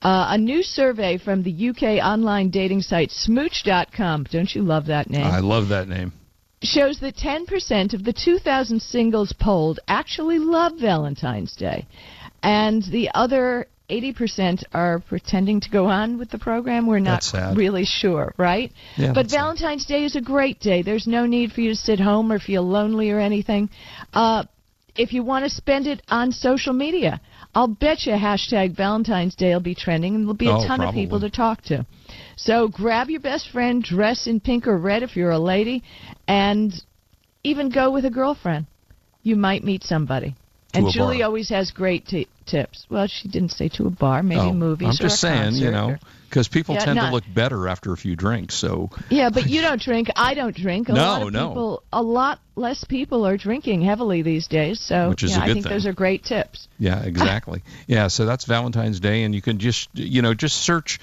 Uh, 0.00 0.26
a 0.30 0.38
new 0.38 0.62
survey 0.62 1.18
from 1.18 1.42
the 1.42 1.70
UK 1.70 2.04
online 2.04 2.50
dating 2.50 2.82
site 2.82 3.10
Smooch.com. 3.10 4.24
Don't 4.30 4.54
you 4.54 4.62
love 4.62 4.86
that 4.86 5.10
name? 5.10 5.24
I 5.24 5.40
love 5.40 5.68
that 5.68 5.88
name. 5.88 6.12
shows 6.62 7.00
that 7.00 7.16
10% 7.16 7.94
of 7.94 8.04
the 8.04 8.12
2,000 8.12 8.80
singles 8.80 9.34
polled 9.40 9.80
actually 9.88 10.38
love 10.38 10.74
Valentine's 10.78 11.56
Day. 11.56 11.86
And 12.42 12.82
the 12.84 13.10
other 13.14 13.66
80% 13.90 14.64
are 14.72 15.00
pretending 15.00 15.60
to 15.60 15.70
go 15.70 15.86
on 15.86 16.18
with 16.18 16.30
the 16.30 16.38
program. 16.38 16.86
We're 16.86 17.00
not 17.00 17.22
really 17.56 17.84
sure, 17.84 18.34
right? 18.38 18.72
Yeah, 18.96 19.08
but 19.08 19.22
that's 19.24 19.32
sad. 19.32 19.38
Valentine's 19.40 19.84
Day 19.86 20.04
is 20.04 20.16
a 20.16 20.20
great 20.22 20.58
day. 20.60 20.82
There's 20.82 21.06
no 21.06 21.26
need 21.26 21.52
for 21.52 21.60
you 21.60 21.70
to 21.70 21.76
sit 21.76 22.00
home 22.00 22.32
or 22.32 22.38
feel 22.38 22.62
lonely 22.62 23.10
or 23.10 23.20
anything. 23.20 23.68
Uh, 24.12 24.44
if 24.96 25.12
you 25.12 25.22
want 25.22 25.44
to 25.44 25.50
spend 25.50 25.86
it 25.86 26.02
on 26.08 26.32
social 26.32 26.72
media, 26.72 27.20
I'll 27.54 27.68
bet 27.68 28.06
you 28.06 28.12
hashtag 28.12 28.76
Valentine's 28.76 29.34
Day 29.34 29.52
will 29.52 29.60
be 29.60 29.74
trending 29.74 30.14
and 30.14 30.24
there'll 30.24 30.34
be 30.34 30.48
a 30.48 30.54
Oh, 30.56 30.66
ton 30.66 30.80
of 30.80 30.94
people 30.94 31.20
to 31.20 31.30
talk 31.30 31.62
to. 31.64 31.84
So 32.36 32.68
grab 32.68 33.10
your 33.10 33.20
best 33.20 33.50
friend, 33.50 33.82
dress 33.82 34.26
in 34.26 34.40
pink 34.40 34.66
or 34.66 34.78
red 34.78 35.02
if 35.02 35.16
you're 35.16 35.30
a 35.30 35.38
lady, 35.38 35.82
and 36.26 36.72
even 37.42 37.70
go 37.70 37.90
with 37.90 38.04
a 38.04 38.10
girlfriend. 38.10 38.66
You 39.22 39.36
might 39.36 39.64
meet 39.64 39.82
somebody. 39.84 40.36
And 40.74 40.92
Julie 40.92 41.18
bar. 41.18 41.26
always 41.26 41.48
has 41.50 41.70
great 41.70 42.06
t- 42.06 42.28
tips. 42.46 42.86
Well, 42.90 43.06
she 43.06 43.28
didn't 43.28 43.52
say 43.52 43.68
to 43.70 43.86
a 43.86 43.90
bar, 43.90 44.22
maybe 44.22 44.40
Oh, 44.40 44.52
movies 44.52 44.88
I'm 45.00 45.06
or 45.06 45.08
just 45.08 45.24
a 45.24 45.26
saying, 45.26 45.54
you 45.54 45.70
know, 45.70 45.96
because 46.34 46.48
people 46.48 46.74
Yeah, 46.74 46.84
tend 46.84 46.98
to 46.98 47.10
look 47.10 47.22
better 47.32 47.68
after 47.68 47.92
a 47.92 47.96
few 47.96 48.16
drinks. 48.16 48.56
So 48.56 48.90
Yeah, 49.08 49.30
but 49.30 49.48
you 49.48 49.62
don't 49.62 49.80
drink. 49.80 50.08
I 50.16 50.34
don't 50.34 50.54
drink. 50.54 50.88
A 50.88 50.92
No, 50.92 51.04
lot 51.04 51.22
of 51.22 51.32
no. 51.32 51.48
people, 51.48 51.82
a 51.92 52.02
lot 52.02 52.40
less 52.56 52.82
people 52.82 53.24
are 53.24 53.36
drinking 53.36 53.82
heavily 53.82 54.22
these 54.22 54.48
days. 54.48 54.80
So 54.80 55.10
Which 55.10 55.22
is 55.22 55.30
yeah, 55.30 55.38
a 55.38 55.42
I 55.42 55.46
good 55.46 55.52
think 55.54 55.66
thing. 55.66 55.72
those 55.72 55.86
are 55.86 55.92
great 55.92 56.24
tips. 56.24 56.66
yeah, 56.76 57.04
exactly. 57.04 57.62
yeah, 57.86 58.08
so 58.08 58.26
that's 58.26 58.46
Valentine's 58.46 58.98
Day, 58.98 59.22
and 59.22 59.32
you 59.32 59.40
can 59.42 59.60
just 59.60 59.88
you 59.94 60.22
know 60.22 60.34
just 60.34 60.56
search. 60.56 60.98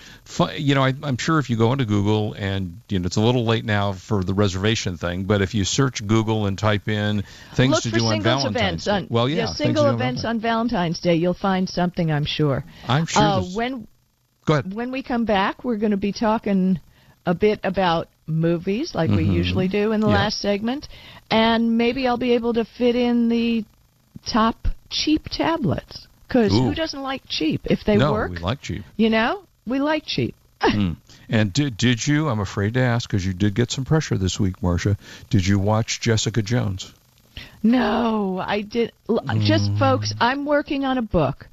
You 0.58 0.76
know, 0.76 0.84
I, 0.84 0.94
I'm 1.02 1.18
sure 1.18 1.40
if 1.40 1.50
you 1.50 1.56
go 1.56 1.72
into 1.72 1.86
Google 1.86 2.34
and 2.34 2.82
you 2.90 3.00
know 3.00 3.06
it's 3.06 3.16
a 3.16 3.22
little 3.22 3.46
late 3.46 3.64
now 3.64 3.94
for 3.94 4.26
the 4.26 4.34
reservation 4.34 4.98
thing, 4.98 5.24
but 5.24 5.42
if 5.42 5.54
you 5.56 5.64
search 5.64 6.06
Google 6.06 6.46
and 6.46 6.58
type 6.58 6.90
in 6.90 7.24
things 7.56 7.72
Look 7.72 7.84
to 7.84 7.92
do 7.92 8.06
on 8.06 8.22
Valentine's 8.22 8.84
Day, 8.84 8.92
on 8.92 9.08
well, 9.10 9.30
yeah, 9.30 9.46
to 9.46 9.54
single 9.54 9.88
events 9.90 10.26
on 10.26 10.42
Valentine's 10.42 11.00
Day. 11.00 11.16
You'll 11.16 11.34
find 11.34 11.70
something, 11.70 12.12
I'm 12.12 12.26
sure. 12.26 12.66
I'm 12.90 13.06
sure. 13.06 13.24
Uh, 13.24 13.42
when 13.56 13.88
go 14.46 14.54
ahead. 14.54 14.74
when 14.74 14.92
we 14.92 15.04
come 15.04 15.26
back, 15.26 15.64
we're 15.64 15.78
going 15.78 15.92
to 15.92 15.98
be 15.98 16.12
talking 16.12 16.80
a 17.26 17.34
bit 17.34 17.60
about 17.64 18.08
movies, 18.28 18.96
like 18.96 19.10
we 19.10 19.24
usually 19.24 19.68
do 19.68 19.92
in 19.92 20.00
the 20.02 20.08
Mm-hmm. 20.08 20.16
Yeah. 20.16 20.22
last 20.24 20.40
segment, 20.42 20.88
and 21.30 21.78
maybe 21.78 22.08
I'll 22.08 22.18
be 22.18 22.34
able 22.34 22.54
to 22.54 22.66
fit 22.66 22.96
in 22.96 23.30
the 23.30 23.64
top 24.26 24.68
cheap 24.90 25.30
tablets. 25.30 26.08
Because 26.28 26.52
who 26.52 26.74
doesn't 26.74 27.02
like 27.02 27.24
cheap? 27.28 27.62
If 27.66 27.84
they 27.86 27.98
no, 27.98 28.14
work, 28.14 28.32
we 28.32 28.38
like 28.38 28.62
cheap. 28.62 28.84
you 28.96 29.10
know, 29.10 29.44
we 29.68 29.80
like 29.80 30.04
cheap. 30.06 30.34
And 31.34 31.54
did, 31.54 31.78
did 31.78 32.06
you? 32.06 32.28
I'm 32.28 32.42
afraid 32.42 32.74
to 32.74 32.82
ask 32.82 33.10
because 33.10 33.26
you 33.26 33.32
did 33.34 33.56
get 33.56 33.72
some 33.72 33.86
pressure 33.86 34.18
this 34.18 34.38
week, 34.38 34.60
Marsha. 34.60 34.98
Did 35.30 35.48
you 35.48 35.60
watch 35.60 36.02
Jessica 36.02 36.42
Jones? 36.42 36.92
No, 37.64 38.38
I 38.46 38.62
did. 38.62 38.92
Just 39.40 39.72
folks, 39.80 40.14
I'm 40.20 40.46
working 40.46 40.84
on 40.84 40.98
a 40.98 41.02
book. 41.02 41.48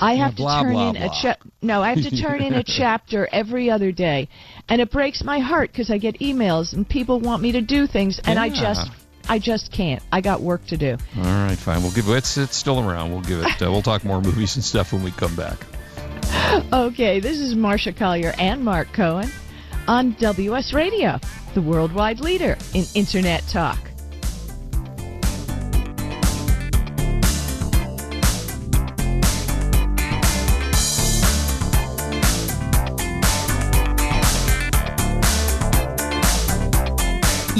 I 0.00 0.14
have 0.14 0.36
blah, 0.36 0.58
to 0.58 0.64
turn 0.64 0.72
blah, 0.72 0.90
in 0.90 0.96
a 0.96 1.08
cha- 1.08 1.36
no, 1.62 1.82
I 1.82 1.90
have 1.94 2.02
to 2.02 2.16
turn 2.16 2.42
in 2.42 2.54
a 2.54 2.62
chapter 2.66 3.28
every 3.30 3.70
other 3.70 3.92
day, 3.92 4.28
and 4.68 4.80
it 4.80 4.90
breaks 4.90 5.22
my 5.22 5.38
heart 5.38 5.72
because 5.72 5.90
I 5.90 5.98
get 5.98 6.18
emails 6.20 6.72
and 6.72 6.88
people 6.88 7.20
want 7.20 7.42
me 7.42 7.52
to 7.52 7.60
do 7.60 7.86
things, 7.86 8.20
and 8.24 8.38
I 8.38 8.48
just, 8.48 8.90
I 9.28 9.38
just 9.38 9.72
can't. 9.72 10.02
I 10.10 10.20
got 10.20 10.40
work 10.40 10.66
to 10.66 10.76
do. 10.76 10.96
All 11.16 11.22
right, 11.22 11.56
fine. 11.56 11.82
We'll 11.82 11.92
give 11.92 12.08
it. 12.08 12.16
It's, 12.16 12.36
it's 12.38 12.56
still 12.56 12.80
around. 12.80 13.10
We'll 13.12 13.22
give 13.22 13.40
it. 13.40 13.62
Uh, 13.62 13.70
we'll 13.70 13.82
talk 13.82 14.04
more 14.04 14.20
movies 14.22 14.56
and 14.56 14.64
stuff 14.64 14.92
when 14.92 15.02
we 15.02 15.10
come 15.10 15.36
back. 15.36 15.58
Okay, 16.72 17.20
this 17.20 17.38
is 17.38 17.54
Marsha 17.54 17.94
Collier 17.96 18.34
and 18.38 18.64
Mark 18.64 18.92
Cohen 18.92 19.30
on 19.86 20.12
WS 20.20 20.72
Radio, 20.72 21.18
the 21.54 21.62
worldwide 21.62 22.20
leader 22.20 22.56
in 22.74 22.84
internet 22.94 23.46
talk. 23.48 23.89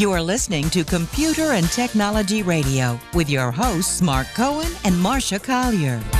You 0.01 0.13
are 0.13 0.23
listening 0.23 0.71
to 0.71 0.83
Computer 0.83 1.53
and 1.53 1.69
Technology 1.69 2.43
Radio 2.43 2.99
with 3.13 3.29
your 3.29 3.51
hosts, 3.51 4.01
Mark 4.01 4.27
Cohen 4.35 4.73
and 4.85 4.95
Marsha 4.95 5.39
Collier. 5.39 6.20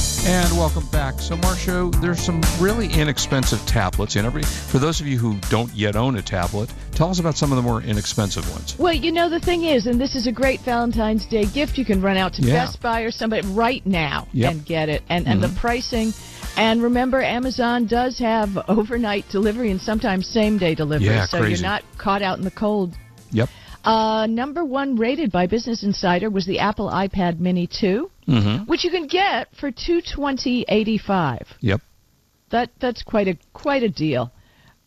And 0.23 0.51
welcome 0.55 0.85
back. 0.91 1.19
So, 1.19 1.35
Marsha, 1.37 1.99
there's 1.99 2.21
some 2.21 2.41
really 2.59 2.87
inexpensive 2.93 3.59
tablets. 3.65 4.15
And 4.15 4.25
every 4.27 4.43
for 4.43 4.77
those 4.77 5.01
of 5.01 5.07
you 5.07 5.17
who 5.17 5.35
don't 5.49 5.73
yet 5.73 5.95
own 5.95 6.15
a 6.15 6.21
tablet, 6.21 6.71
tell 6.91 7.09
us 7.09 7.19
about 7.19 7.35
some 7.37 7.51
of 7.51 7.55
the 7.55 7.63
more 7.63 7.81
inexpensive 7.81 8.47
ones. 8.51 8.77
Well, 8.77 8.93
you 8.93 9.11
know 9.11 9.29
the 9.29 9.39
thing 9.39 9.63
is, 9.63 9.87
and 9.87 9.99
this 9.99 10.15
is 10.15 10.27
a 10.27 10.31
great 10.31 10.59
Valentine's 10.61 11.25
Day 11.25 11.45
gift. 11.45 11.77
You 11.79 11.85
can 11.85 12.01
run 12.03 12.17
out 12.17 12.33
to 12.33 12.43
Yeah. 12.43 12.53
Best 12.65 12.79
Buy 12.81 13.01
or 13.01 13.09
somebody 13.09 13.47
right 13.47 13.83
now 13.85 14.27
Yep. 14.33 14.51
and 14.51 14.65
get 14.65 14.89
it. 14.89 15.01
And 15.09 15.27
and 15.27 15.41
the 15.41 15.47
Mhm. 15.47 15.55
pricing. 15.55 16.13
And 16.55 16.83
remember, 16.83 17.21
Amazon 17.23 17.87
does 17.87 18.19
have 18.19 18.55
overnight 18.69 19.27
delivery 19.29 19.71
and 19.71 19.81
sometimes 19.81 20.27
same 20.27 20.59
day 20.59 20.75
delivery, 20.75 21.07
Yeah, 21.07 21.25
so 21.25 21.39
crazy. 21.39 21.61
you're 21.63 21.69
not 21.71 21.83
caught 21.97 22.21
out 22.21 22.37
in 22.37 22.43
the 22.43 22.51
cold. 22.51 22.93
Yep. 23.31 23.49
Uh, 23.83 24.27
number 24.27 24.63
one 24.63 24.95
rated 24.97 25.31
by 25.31 25.47
Business 25.47 25.81
Insider 25.81 26.29
was 26.29 26.45
the 26.45 26.59
Apple 26.59 26.91
iPad 26.91 27.39
Mini 27.39 27.65
2, 27.65 28.10
Mm-hmm. 28.27 28.65
which 28.65 28.83
you 28.83 28.91
can 28.91 29.07
get 29.07 29.47
for 29.59 29.71
two 29.71 30.01
twenty 30.15 30.63
eighty 30.69 30.97
five. 30.97 31.47
Yep. 31.61 31.81
That 32.51 32.69
that's 32.79 33.01
quite 33.03 33.27
a 33.27 33.37
quite 33.53 33.83
a 33.83 33.89
deal. 33.89 34.31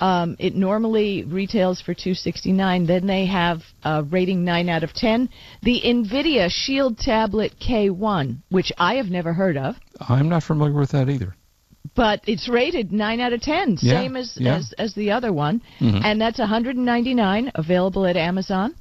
Um, 0.00 0.37
it 0.41 0.55
normally 0.57 1.23
retails 1.25 1.81
for 1.81 1.95
269. 1.95 2.87
Then 2.87 3.07
they 3.07 3.26
have 3.26 3.62
a 3.85 4.03
rating 4.03 4.45
9 4.45 4.69
out 4.69 4.83
of 4.83 4.93
10. 4.93 5.29
The 5.62 5.81
Nvidia 5.85 6.49
Shield 6.50 6.99
Tablet 6.99 7.55
K1, 7.61 8.38
which 8.50 8.73
I 8.76 8.95
have 8.97 9.07
never 9.07 9.33
heard 9.33 9.57
of, 9.57 9.76
I'm 10.00 10.29
not 10.29 10.43
familiar 10.43 10.75
with 10.75 10.91
that 10.91 11.09
either. 11.09 11.37
but 11.95 12.21
it's 12.26 12.49
rated 12.49 12.93
9 12.93 13.21
out 13.21 13.33
of 13.33 13.41
10, 13.41 13.79
Yeah, 13.81 14.00
same 14.03 14.17
as, 14.17 14.37
yeah. 14.37 14.57
as 14.57 14.75
as 14.79 14.95
the 14.95 15.12
other 15.12 15.33
one, 15.33 15.62
Mhm. 15.81 16.05
and 16.05 16.21
that's 16.21 16.41
199 16.41 17.53
available 17.55 18.05
at 18.05 18.17
Amazon. 18.17 18.75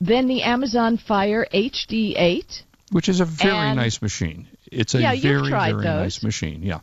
Then 0.00 0.28
the 0.28 0.42
Amazon 0.44 0.96
Fire 0.96 1.44
HD8. 1.52 2.62
Which 2.90 3.08
is 3.08 3.20
a 3.20 3.24
very 3.24 3.52
And- 3.56 3.76
nice 3.76 4.02
machine. 4.02 4.46
It's 4.70 4.94
a 4.94 5.00
Yeah, 5.00 5.14
very, 5.20 5.48
very 5.50 5.72
those. 5.74 5.84
nice 5.84 6.22
machine. 6.22 6.62
Yeah. 6.62 6.80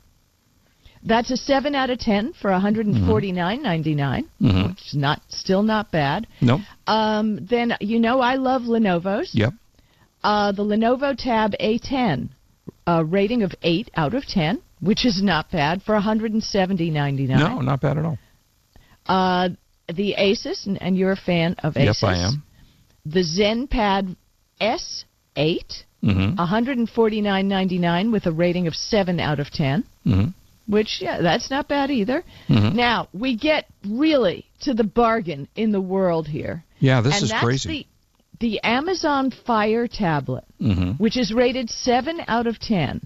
That's 1.03 1.29
a 1.31 1.37
7 1.37 1.75
out 1.75 1.89
of 1.89 1.99
10 1.99 2.33
for 2.33 2.51
149.99, 2.51 4.25
Mhm. 4.41 4.67
which 4.69 4.87
is 4.87 4.95
not 4.95 5.21
still 5.29 5.63
not 5.63 5.91
bad. 5.91 6.27
Nope. 6.41 6.61
Um, 6.87 7.45
then 7.45 7.75
you 7.81 7.99
know 7.99 8.19
I 8.19 8.35
love 8.35 8.63
Lenovo's. 8.63 9.33
Yep. 9.33 9.53
Uh, 10.23 10.51
the 10.51 10.63
Lenovo 10.63 11.15
Tab 11.17 11.53
A10, 11.59 12.29
a 12.87 13.05
rating 13.05 13.43
of 13.43 13.53
8 13.61 13.89
out 13.95 14.13
of 14.13 14.25
10, 14.25 14.59
which 14.79 15.05
is 15.05 15.21
not 15.21 15.51
bad 15.51 15.83
for 15.83 15.95
170.99. 15.95 17.37
No, 17.39 17.61
not 17.61 17.79
bad 17.81 17.97
at 17.97 18.05
all. 18.05 18.17
Uh, 19.05 19.49
the 19.93 20.15
Asus, 20.17 20.65
and, 20.65 20.81
and 20.81 20.97
you're 20.97 21.11
a 21.11 21.15
fan 21.17 21.55
of 21.63 21.75
Asus. 21.75 21.85
Yes, 21.85 22.03
I 22.03 22.15
am. 22.17 22.43
The 23.05 23.21
ZenPad 23.21 24.15
S8, 24.59 25.83
Mm-hmm. 26.03 26.39
149.99 26.39 28.11
with 28.11 28.25
a 28.25 28.31
rating 28.31 28.67
of 28.67 28.75
7 28.75 29.19
out 29.19 29.39
of 29.39 29.49
10. 29.49 29.83
Mm-hmm. 30.05 30.29
which 30.71 31.01
yeah, 31.01 31.21
that's 31.21 31.49
not 31.49 31.67
bad 31.67 31.89
either. 31.91 32.23
Mhm. 32.49 32.73
Now 32.75 33.07
we 33.13 33.35
get 33.37 33.65
really 33.87 34.45
to 34.61 34.73
the 34.73 34.83
bargain 34.83 35.47
in 35.55 35.71
the 35.71 35.81
world 35.81 36.27
here. 36.27 36.63
Yeah, 36.79 37.01
this 37.01 37.15
and 37.15 37.23
is 37.23 37.29
that's 37.31 37.43
crazy. 37.43 37.87
The, 38.39 38.47
the 38.49 38.59
Amazon 38.63 39.31
Fire 39.31 39.87
tablet, 39.87 40.43
Mm-hmm. 40.61 40.91
which 41.03 41.17
is 41.17 41.33
rated 41.33 41.69
seven 41.69 42.21
out 42.27 42.47
of 42.47 42.59
ten, 42.59 43.01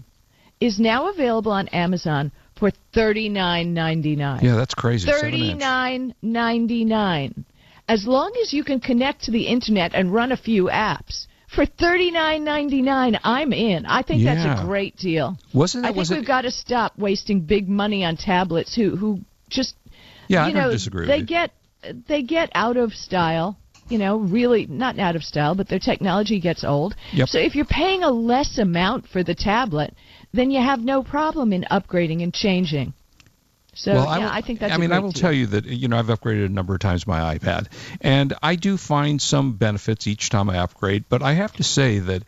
is 0.60 0.78
now 0.78 1.08
available 1.10 1.52
on 1.52 1.68
Amazon 1.68 2.30
for 2.58 2.70
thirty 2.92 3.28
nine 3.28 3.72
ninety 3.74 4.16
nine. 4.16 4.44
Yeah, 4.44 4.56
that's 4.56 4.74
crazy. 4.74 5.08
Thirty 5.10 5.54
nine 5.54 6.14
ninety 6.22 6.84
nine. 6.84 7.44
As 7.88 8.06
long 8.06 8.32
as 8.42 8.52
you 8.52 8.62
can 8.64 8.78
connect 8.80 9.24
to 9.24 9.30
the 9.32 9.46
internet 9.46 9.94
and 9.94 10.12
run 10.12 10.30
a 10.32 10.36
few 10.36 10.64
apps. 10.66 11.26
For 11.54 11.66
thirty 11.66 12.10
nine 12.10 12.44
ninety 12.44 12.80
nine, 12.82 13.18
I'm 13.24 13.52
in. 13.52 13.84
I 13.84 14.02
think 14.02 14.24
that's 14.24 14.60
a 14.60 14.64
great 14.64 14.96
deal. 14.96 15.36
Wasn't 15.52 15.84
I 15.84 15.88
think 15.88 15.98
Was 15.98 16.10
we've 16.10 16.20
it? 16.20 16.26
got 16.26 16.42
to 16.42 16.50
stop 16.50 16.98
wasting 16.98 17.40
big 17.40 17.68
money 17.68 18.04
on 18.04 18.16
tablets 18.16 18.74
who 18.74 18.96
who 18.96 19.20
just 19.50 19.74
Yeah, 20.28 20.44
I 20.44 20.48
you 20.48 20.54
don't 20.54 20.62
know 20.62 20.70
disagree 20.70 21.06
with 21.06 21.08
they 21.08 21.22
get 21.22 21.50
they 22.08 22.22
get 22.22 22.50
out 22.54 22.76
of 22.76 22.92
style. 22.94 23.58
You 23.88 23.98
know, 23.98 24.16
really 24.16 24.66
not 24.66 24.98
out 24.98 25.16
of 25.16 25.22
style, 25.24 25.54
but 25.54 25.68
their 25.68 25.78
technology 25.78 26.40
gets 26.40 26.64
old. 26.64 26.94
Yep. 27.12 27.28
So 27.28 27.38
if 27.38 27.54
you're 27.54 27.66
paying 27.66 28.02
a 28.02 28.10
less 28.10 28.56
amount 28.56 29.08
for 29.08 29.22
the 29.22 29.34
tablet, 29.34 29.94
then 30.32 30.50
you 30.50 30.62
have 30.62 30.80
no 30.80 31.02
problem 31.02 31.52
in 31.52 31.66
upgrading 31.70 32.22
and 32.22 32.32
changing. 32.32 32.94
So 33.74 33.94
well, 33.94 34.04
yeah, 34.04 34.10
I, 34.10 34.18
will, 34.18 34.26
I 34.26 34.40
think 34.42 34.60
that's. 34.60 34.74
I 34.74 34.76
mean, 34.76 34.92
I 34.92 34.98
will 34.98 35.12
deal. 35.12 35.20
tell 35.22 35.32
you 35.32 35.46
that 35.46 35.64
you 35.64 35.88
know 35.88 35.98
I've 35.98 36.06
upgraded 36.06 36.44
a 36.44 36.48
number 36.48 36.74
of 36.74 36.80
times 36.80 37.06
my 37.06 37.36
iPad, 37.36 37.68
and 38.00 38.34
I 38.42 38.56
do 38.56 38.76
find 38.76 39.20
some 39.20 39.52
benefits 39.52 40.06
each 40.06 40.28
time 40.28 40.50
I 40.50 40.58
upgrade. 40.58 41.04
But 41.08 41.22
I 41.22 41.32
have 41.32 41.52
to 41.54 41.64
say 41.64 41.98
that 41.98 42.22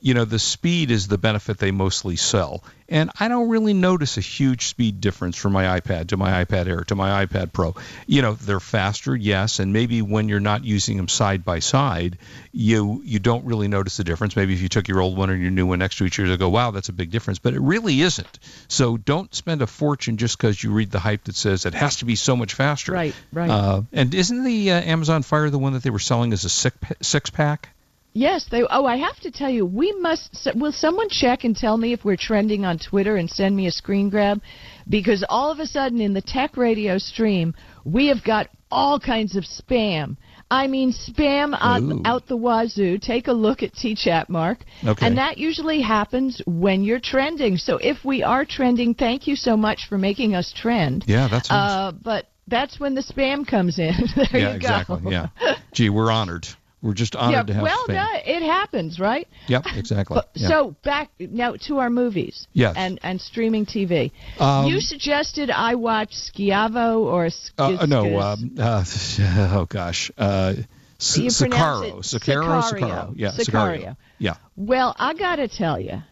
you 0.00 0.14
know 0.14 0.24
the 0.24 0.38
speed 0.38 0.90
is 0.90 1.08
the 1.08 1.18
benefit 1.18 1.58
they 1.58 1.70
mostly 1.70 2.16
sell, 2.16 2.64
and 2.88 3.10
I 3.20 3.28
don't 3.28 3.48
really 3.48 3.74
notice 3.74 4.16
a 4.16 4.20
huge 4.20 4.66
speed 4.66 5.00
difference 5.00 5.36
from 5.36 5.52
my 5.52 5.80
iPad 5.80 6.08
to 6.08 6.16
my 6.16 6.44
iPad 6.44 6.66
Air 6.66 6.80
to 6.84 6.94
my 6.94 7.24
iPad 7.24 7.52
Pro. 7.52 7.74
You 8.06 8.22
know, 8.22 8.34
they're 8.34 8.60
faster, 8.60 9.14
yes, 9.14 9.58
and 9.58 9.72
maybe 9.72 10.02
when 10.02 10.28
you're 10.28 10.40
not 10.40 10.64
using 10.64 10.96
them 10.96 11.08
side 11.08 11.44
by 11.44 11.58
side, 11.58 12.18
you 12.52 13.02
you 13.04 13.18
don't 13.18 13.44
really 13.44 13.68
notice 13.68 13.96
the 13.96 14.04
difference. 14.04 14.36
Maybe 14.36 14.54
if 14.54 14.62
you 14.62 14.68
took 14.68 14.88
your 14.88 15.00
old 15.00 15.16
one 15.16 15.30
and 15.30 15.40
your 15.40 15.50
new 15.50 15.66
one 15.66 15.78
next 15.78 15.98
to 15.98 16.04
each 16.04 16.18
other, 16.18 16.36
go, 16.36 16.48
wow, 16.48 16.70
that's 16.70 16.88
a 16.88 16.94
big 16.94 17.10
difference. 17.10 17.38
But 17.38 17.54
it 17.54 17.60
really 17.60 18.00
isn't. 18.00 18.38
So 18.68 18.96
don't 18.96 19.32
spend 19.34 19.62
a 19.62 19.66
fortune 19.66 20.16
just 20.16 20.36
because 20.36 20.62
you 20.62 20.72
read 20.72 20.90
the 20.90 20.98
hype 20.98 21.24
that 21.24 21.36
says 21.36 21.66
it 21.66 21.74
has 21.74 21.96
to 21.96 22.04
be 22.04 22.16
so 22.16 22.36
much 22.36 22.54
faster. 22.54 22.92
Right, 22.92 23.14
right. 23.32 23.50
Uh, 23.50 23.82
and 23.92 24.14
isn't 24.14 24.44
the 24.44 24.72
uh, 24.72 24.80
Amazon 24.80 25.22
Fire 25.22 25.50
the 25.50 25.58
one 25.58 25.74
that 25.74 25.82
they 25.82 25.90
were 25.90 25.98
selling 25.98 26.32
as 26.32 26.44
a 26.44 26.48
six 26.48 26.76
six 27.02 27.30
pack? 27.30 27.70
Yes, 28.12 28.46
they. 28.50 28.62
Oh, 28.68 28.86
I 28.86 28.96
have 28.96 29.18
to 29.20 29.30
tell 29.30 29.50
you, 29.50 29.64
we 29.64 29.92
must. 29.92 30.48
Will 30.56 30.72
someone 30.72 31.08
check 31.08 31.44
and 31.44 31.56
tell 31.56 31.76
me 31.76 31.92
if 31.92 32.04
we're 32.04 32.16
trending 32.16 32.64
on 32.64 32.78
Twitter 32.78 33.16
and 33.16 33.30
send 33.30 33.56
me 33.56 33.66
a 33.66 33.72
screen 33.72 34.10
grab? 34.10 34.40
Because 34.88 35.24
all 35.28 35.52
of 35.52 35.60
a 35.60 35.66
sudden 35.66 36.00
in 36.00 36.12
the 36.12 36.22
tech 36.22 36.56
radio 36.56 36.98
stream, 36.98 37.54
we 37.84 38.08
have 38.08 38.24
got 38.24 38.48
all 38.70 38.98
kinds 38.98 39.36
of 39.36 39.44
spam. 39.44 40.16
I 40.50 40.66
mean, 40.66 40.92
spam 40.92 41.56
out, 41.60 41.82
out 42.04 42.26
the 42.26 42.36
wazoo. 42.36 42.98
Take 42.98 43.28
a 43.28 43.32
look 43.32 43.62
at 43.62 43.72
T-Chat, 43.72 44.28
Mark. 44.28 44.58
Okay. 44.84 45.06
And 45.06 45.16
that 45.16 45.38
usually 45.38 45.80
happens 45.80 46.42
when 46.44 46.82
you're 46.82 46.98
trending. 46.98 47.56
So 47.56 47.76
if 47.76 48.04
we 48.04 48.24
are 48.24 48.44
trending, 48.44 48.94
thank 48.94 49.28
you 49.28 49.36
so 49.36 49.56
much 49.56 49.86
for 49.88 49.96
making 49.96 50.34
us 50.34 50.52
trend. 50.52 51.04
Yeah, 51.06 51.28
that's 51.28 51.48
Uh, 51.48 51.92
but 52.02 52.26
that's 52.48 52.80
when 52.80 52.96
the 52.96 53.02
spam 53.02 53.46
comes 53.46 53.78
in. 53.78 53.94
there 54.16 54.26
yeah, 54.32 54.38
you 54.38 54.44
go. 54.46 54.56
exactly. 54.56 55.12
Yeah. 55.12 55.28
Gee, 55.72 55.88
we're 55.88 56.10
honored. 56.10 56.48
We're 56.82 56.94
just 56.94 57.14
honored 57.14 57.32
yeah, 57.34 57.42
to 57.42 57.54
have 57.54 57.62
well, 57.62 57.84
no, 57.88 58.06
it 58.24 58.42
happens, 58.42 58.98
right? 58.98 59.28
Yep, 59.48 59.66
exactly. 59.76 60.14
But- 60.14 60.30
Yeah. 60.34 60.48
So 60.48 60.76
back 60.82 61.10
now 61.18 61.56
to 61.66 61.78
our 61.78 61.90
movies. 61.90 62.46
Yes. 62.54 62.74
And 62.76 62.98
and 63.02 63.20
streaming 63.20 63.66
TV. 63.66 64.12
Um, 64.38 64.66
you 64.66 64.80
suggested 64.80 65.50
I 65.50 65.74
watch 65.74 66.12
Schiavo 66.12 67.00
or 67.00 67.28
Sk- 67.28 67.52
Uh, 67.58 67.86
no, 67.86 68.18
um, 68.20 68.54
uh, 68.58 68.84
oh 69.20 69.66
gosh, 69.68 70.10
uh, 70.16 70.54
S- 70.98 71.18
Sicario, 71.18 71.98
Sicario, 71.98 72.62
Sicario. 72.62 72.62
Sicario, 72.62 73.12
yeah, 73.16 73.30
Sicario. 73.32 73.96
yeah. 74.18 74.34
Well, 74.56 74.94
I 74.98 75.12
gotta 75.14 75.48
tell 75.48 75.78
you, 75.78 76.02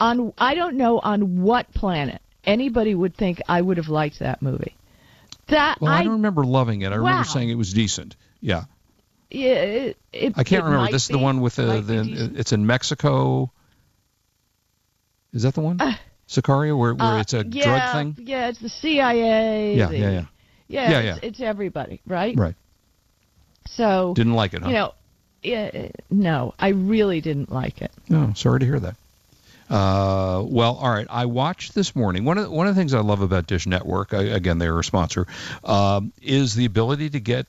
on 0.00 0.32
I 0.38 0.54
don't 0.54 0.76
know 0.76 0.98
on 0.98 1.42
what 1.42 1.72
planet 1.74 2.22
anybody 2.44 2.94
would 2.94 3.14
think 3.16 3.40
I 3.48 3.60
would 3.60 3.76
have 3.76 3.88
liked 3.88 4.20
that 4.20 4.40
movie. 4.40 4.74
That 5.48 5.78
Well, 5.80 5.92
I, 5.92 5.98
I, 6.00 6.04
don't 6.04 6.14
remember 6.14 6.42
loving 6.44 6.82
it. 6.82 6.86
I 6.92 6.98
Wow. 6.98 7.04
remember 7.06 7.24
saying 7.28 7.50
it 7.50 7.54
was 7.56 7.72
decent. 7.74 8.16
Yeah, 8.40 8.64
it, 9.42 9.96
it, 10.12 10.32
I 10.36 10.44
can't 10.44 10.64
remember. 10.64 10.90
This 10.90 11.02
is 11.04 11.08
the 11.08 11.18
one 11.18 11.40
with 11.40 11.58
uh, 11.58 11.64
the, 11.64 11.74
might 11.74 11.86
be 11.86 12.14
the 12.28 12.38
it's 12.38 12.52
in 12.52 12.66
Mexico. 12.66 13.50
Is 15.32 15.42
that 15.42 15.54
the 15.54 15.60
one? 15.60 15.80
Uh, 15.80 15.94
Sicario, 16.28 16.78
where, 16.78 16.94
where 16.94 17.14
Uh, 17.14 17.20
it's 17.20 17.34
a 17.34 17.44
yeah, 17.46 17.64
drug 17.64 17.92
thing. 18.16 18.26
Yeah, 18.26 18.48
it's 18.48 18.60
the 18.60 18.68
CIA. 18.68 19.76
Yeah, 19.76 19.86
the- 19.88 19.98
yeah, 19.98 20.10
yeah. 20.10 20.24
Yeah, 20.66 20.90
Yeah, 20.90 20.98
it's, 20.98 21.22
yeah. 21.22 21.28
it's 21.28 21.40
everybody, 21.40 22.00
right? 22.06 22.36
Right. 22.36 22.54
So 23.66 24.14
Didn't 24.14 24.34
like 24.34 24.54
it, 24.54 24.62
huh? 24.62 24.68
You 24.68 24.74
know, 24.74 24.94
yeah, 25.42 25.88
no, 26.10 26.54
I 26.58 26.68
really 26.68 27.20
didn't 27.20 27.52
like 27.52 27.82
it. 27.82 27.92
No, 28.08 28.32
sorry 28.34 28.60
to 28.60 28.66
hear 28.66 28.80
that. 28.80 28.96
Uh, 29.74 30.40
well, 30.46 30.76
all 30.76 30.88
right. 30.88 31.08
I 31.10 31.26
watched 31.26 31.74
this 31.74 31.96
morning. 31.96 32.24
One 32.24 32.38
of 32.38 32.44
the, 32.44 32.50
one 32.50 32.68
of 32.68 32.76
the 32.76 32.80
things 32.80 32.94
I 32.94 33.00
love 33.00 33.22
about 33.22 33.48
Dish 33.48 33.66
Network, 33.66 34.14
I, 34.14 34.22
again, 34.22 34.58
they're 34.58 34.78
a 34.78 34.84
sponsor, 34.84 35.26
um, 35.64 36.12
is 36.22 36.54
the 36.54 36.64
ability 36.64 37.10
to 37.10 37.18
get 37.18 37.48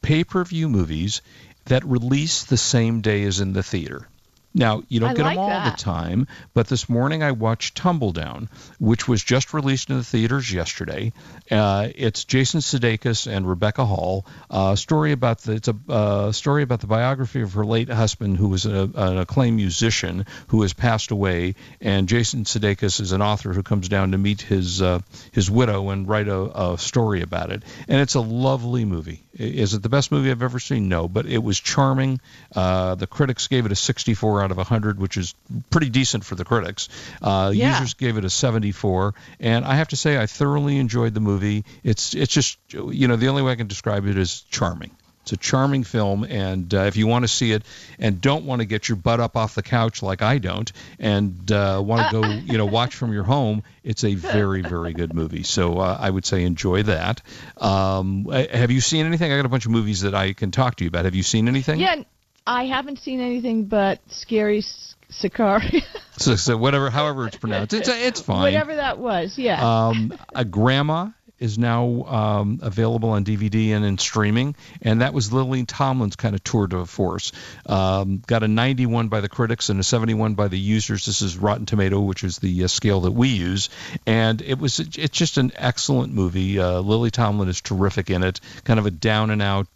pay 0.00 0.22
per 0.22 0.44
view 0.44 0.68
movies 0.68 1.22
that 1.64 1.84
release 1.84 2.44
the 2.44 2.56
same 2.56 3.00
day 3.00 3.24
as 3.24 3.40
in 3.40 3.52
the 3.52 3.64
theater. 3.64 4.06
Now, 4.56 4.82
you 4.88 5.00
don't 5.00 5.10
I 5.10 5.14
get 5.14 5.22
like 5.22 5.36
them 5.36 5.44
all 5.44 5.50
that. 5.50 5.76
the 5.76 5.82
time, 5.82 6.28
but 6.54 6.66
this 6.66 6.88
morning 6.88 7.22
I 7.22 7.32
watched 7.32 7.76
Tumbledown, 7.76 8.48
which 8.78 9.06
was 9.06 9.22
just 9.22 9.52
released 9.52 9.90
in 9.90 9.98
the 9.98 10.02
theaters 10.02 10.50
yesterday. 10.50 11.12
Uh, 11.50 11.88
it's 11.94 12.24
Jason 12.24 12.60
Sudeikis 12.60 13.26
and 13.26 13.46
Rebecca 13.46 13.84
Hall. 13.84 14.24
A 14.48 14.74
story 14.74 15.12
about 15.12 15.42
the 15.42 15.52
it's 15.52 15.68
a 15.68 15.76
uh, 15.90 16.32
story 16.32 16.62
about 16.62 16.80
the 16.80 16.86
biography 16.86 17.42
of 17.42 17.52
her 17.52 17.66
late 17.66 17.90
husband, 17.90 18.38
who 18.38 18.48
was 18.48 18.64
a, 18.64 18.90
an 18.94 19.18
acclaimed 19.18 19.56
musician 19.56 20.24
who 20.46 20.62
has 20.62 20.72
passed 20.72 21.10
away. 21.10 21.54
And 21.82 22.08
Jason 22.08 22.44
Sudeikis 22.44 22.98
is 22.98 23.12
an 23.12 23.20
author 23.20 23.52
who 23.52 23.62
comes 23.62 23.90
down 23.90 24.12
to 24.12 24.18
meet 24.18 24.40
his 24.40 24.80
uh, 24.80 25.00
his 25.32 25.50
widow 25.50 25.90
and 25.90 26.08
write 26.08 26.28
a, 26.28 26.72
a 26.72 26.78
story 26.78 27.20
about 27.20 27.52
it. 27.52 27.62
And 27.88 28.00
it's 28.00 28.14
a 28.14 28.20
lovely 28.20 28.86
movie. 28.86 29.25
Is 29.38 29.74
it 29.74 29.82
the 29.82 29.88
best 29.88 30.10
movie 30.10 30.30
I've 30.30 30.42
ever 30.42 30.58
seen? 30.58 30.88
No, 30.88 31.08
but 31.08 31.26
it 31.26 31.42
was 31.42 31.60
charming. 31.60 32.20
Uh, 32.54 32.94
the 32.94 33.06
critics 33.06 33.48
gave 33.48 33.66
it 33.66 33.72
a 33.72 33.76
64 33.76 34.42
out 34.42 34.50
of 34.50 34.56
100, 34.56 34.98
which 34.98 35.16
is 35.16 35.34
pretty 35.70 35.90
decent 35.90 36.24
for 36.24 36.34
the 36.34 36.44
critics. 36.44 36.88
Uh, 37.20 37.52
Yeah. 37.54 37.72
Users 37.72 37.94
gave 37.94 38.16
it 38.16 38.24
a 38.24 38.30
74, 38.30 39.14
and 39.40 39.64
I 39.64 39.74
have 39.74 39.88
to 39.88 39.96
say 39.96 40.18
I 40.20 40.26
thoroughly 40.26 40.78
enjoyed 40.78 41.14
the 41.14 41.20
movie. 41.20 41.64
It's 41.84 42.14
it's 42.14 42.32
just 42.32 42.58
you 42.72 43.08
know 43.08 43.16
the 43.16 43.28
only 43.28 43.42
way 43.42 43.52
I 43.52 43.56
can 43.56 43.66
describe 43.66 44.06
it 44.06 44.16
is 44.16 44.40
charming. 44.50 44.90
It's 45.26 45.32
a 45.32 45.36
charming 45.36 45.82
film, 45.82 46.22
and 46.22 46.72
uh, 46.72 46.82
if 46.82 46.96
you 46.96 47.08
want 47.08 47.24
to 47.24 47.28
see 47.28 47.50
it 47.50 47.64
and 47.98 48.20
don't 48.20 48.44
want 48.44 48.60
to 48.60 48.64
get 48.64 48.88
your 48.88 48.94
butt 48.94 49.18
up 49.18 49.36
off 49.36 49.56
the 49.56 49.62
couch 49.64 50.00
like 50.00 50.22
I 50.22 50.38
don't, 50.38 50.70
and 51.00 51.50
uh, 51.50 51.82
want 51.84 52.12
to 52.12 52.20
go, 52.20 52.28
you 52.44 52.56
know, 52.56 52.66
watch 52.66 52.94
from 52.94 53.12
your 53.12 53.24
home, 53.24 53.64
it's 53.82 54.04
a 54.04 54.14
very, 54.14 54.62
very 54.62 54.92
good 54.92 55.14
movie. 55.14 55.42
So 55.42 55.80
uh, 55.80 55.96
I 55.98 56.08
would 56.08 56.24
say 56.24 56.44
enjoy 56.44 56.84
that. 56.84 57.22
Um, 57.56 58.26
have 58.30 58.70
you 58.70 58.80
seen 58.80 59.04
anything? 59.04 59.32
I 59.32 59.36
got 59.36 59.46
a 59.46 59.48
bunch 59.48 59.66
of 59.66 59.72
movies 59.72 60.02
that 60.02 60.14
I 60.14 60.32
can 60.32 60.52
talk 60.52 60.76
to 60.76 60.84
you 60.84 60.88
about. 60.88 61.06
Have 61.06 61.16
you 61.16 61.24
seen 61.24 61.48
anything? 61.48 61.80
Yeah, 61.80 62.04
I 62.46 62.66
haven't 62.66 63.00
seen 63.00 63.20
anything 63.20 63.64
but 63.64 63.98
Scary 64.08 64.58
S- 64.58 64.94
Sakari. 65.10 65.82
So, 66.18 66.36
so 66.36 66.56
whatever, 66.56 66.88
however 66.88 67.26
it's 67.26 67.36
pronounced, 67.36 67.74
it's 67.74 67.88
it's 67.88 68.20
fine. 68.20 68.42
Whatever 68.42 68.76
that 68.76 68.98
was, 68.98 69.36
yeah. 69.36 69.88
Um, 69.88 70.16
a 70.34 70.44
grandma 70.44 71.08
is 71.38 71.58
now 71.58 72.04
um, 72.04 72.60
available 72.62 73.10
on 73.10 73.24
DVD 73.24 73.70
and 73.70 73.84
in 73.84 73.98
streaming, 73.98 74.54
and 74.82 75.00
that 75.00 75.12
was 75.12 75.32
Lily 75.32 75.64
Tomlin's 75.64 76.16
kind 76.16 76.34
of 76.34 76.42
tour 76.42 76.66
de 76.66 76.84
force. 76.86 77.32
Um, 77.66 78.22
got 78.26 78.42
a 78.42 78.48
91 78.48 79.08
by 79.08 79.20
the 79.20 79.28
critics 79.28 79.68
and 79.68 79.78
a 79.78 79.82
71 79.82 80.34
by 80.34 80.48
the 80.48 80.58
users. 80.58 81.06
This 81.06 81.22
is 81.22 81.36
Rotten 81.36 81.66
Tomato, 81.66 82.00
which 82.00 82.24
is 82.24 82.38
the 82.38 82.64
uh, 82.64 82.68
scale 82.68 83.00
that 83.02 83.12
we 83.12 83.28
use, 83.28 83.68
and 84.06 84.40
it 84.42 84.58
was 84.58 84.80
it's 84.80 85.16
just 85.16 85.38
an 85.38 85.52
excellent 85.56 86.12
movie. 86.12 86.58
Uh, 86.58 86.80
Lily 86.80 87.10
Tomlin 87.10 87.48
is 87.48 87.60
terrific 87.60 88.10
in 88.10 88.22
it. 88.22 88.40
Kind 88.64 88.80
of 88.80 88.86
a 88.86 88.90
down 88.90 89.30
and 89.30 89.42
out. 89.42 89.68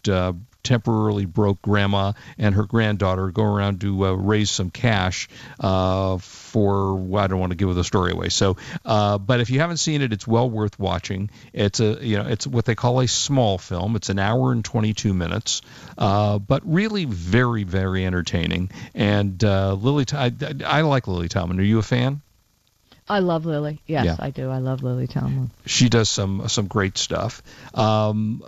Temporarily 0.62 1.24
broke 1.24 1.62
grandma 1.62 2.12
and 2.38 2.54
her 2.54 2.64
granddaughter 2.64 3.30
go 3.30 3.42
around 3.42 3.80
to 3.80 4.06
uh, 4.06 4.12
raise 4.12 4.50
some 4.50 4.70
cash 4.70 5.28
uh, 5.58 6.18
for 6.18 6.94
well, 6.94 7.24
I 7.24 7.26
don't 7.26 7.40
want 7.40 7.50
to 7.50 7.56
give 7.56 7.74
the 7.74 7.84
story 7.84 8.12
away. 8.12 8.28
So, 8.28 8.56
uh, 8.84 9.18
but 9.18 9.40
if 9.40 9.50
you 9.50 9.60
haven't 9.60 9.78
seen 9.78 10.02
it, 10.02 10.12
it's 10.12 10.26
well 10.26 10.48
worth 10.48 10.78
watching. 10.78 11.30
It's 11.52 11.80
a 11.80 11.98
you 12.04 12.16
know 12.16 12.26
it's 12.26 12.46
what 12.46 12.64
they 12.64 12.74
call 12.74 13.00
a 13.00 13.08
small 13.08 13.58
film. 13.58 13.96
It's 13.96 14.08
an 14.08 14.18
hour 14.18 14.52
and 14.52 14.64
22 14.64 15.14
minutes, 15.14 15.62
uh, 15.98 16.38
but 16.38 16.62
really 16.64 17.04
very 17.04 17.64
very 17.64 18.04
entertaining. 18.04 18.70
And 18.94 19.42
uh, 19.42 19.74
Lily, 19.74 20.06
I 20.12 20.80
like 20.82 21.06
Lily 21.06 21.28
Tomlin. 21.28 21.60
Are 21.60 21.62
you 21.62 21.78
a 21.78 21.82
fan? 21.82 22.22
I 23.10 23.18
love 23.18 23.44
Lily. 23.44 23.80
Yes, 23.86 24.04
Yeah. 24.06 24.16
I 24.18 24.30
do. 24.30 24.48
I 24.50 24.58
love 24.58 24.82
Lily 24.82 25.06
Tomlin. 25.06 25.50
she 25.66 25.88
does 25.88 26.08
some 26.08 26.46
some 26.48 26.66
great 26.68 26.96
stuff. 26.96 27.42
Um, 27.74 28.42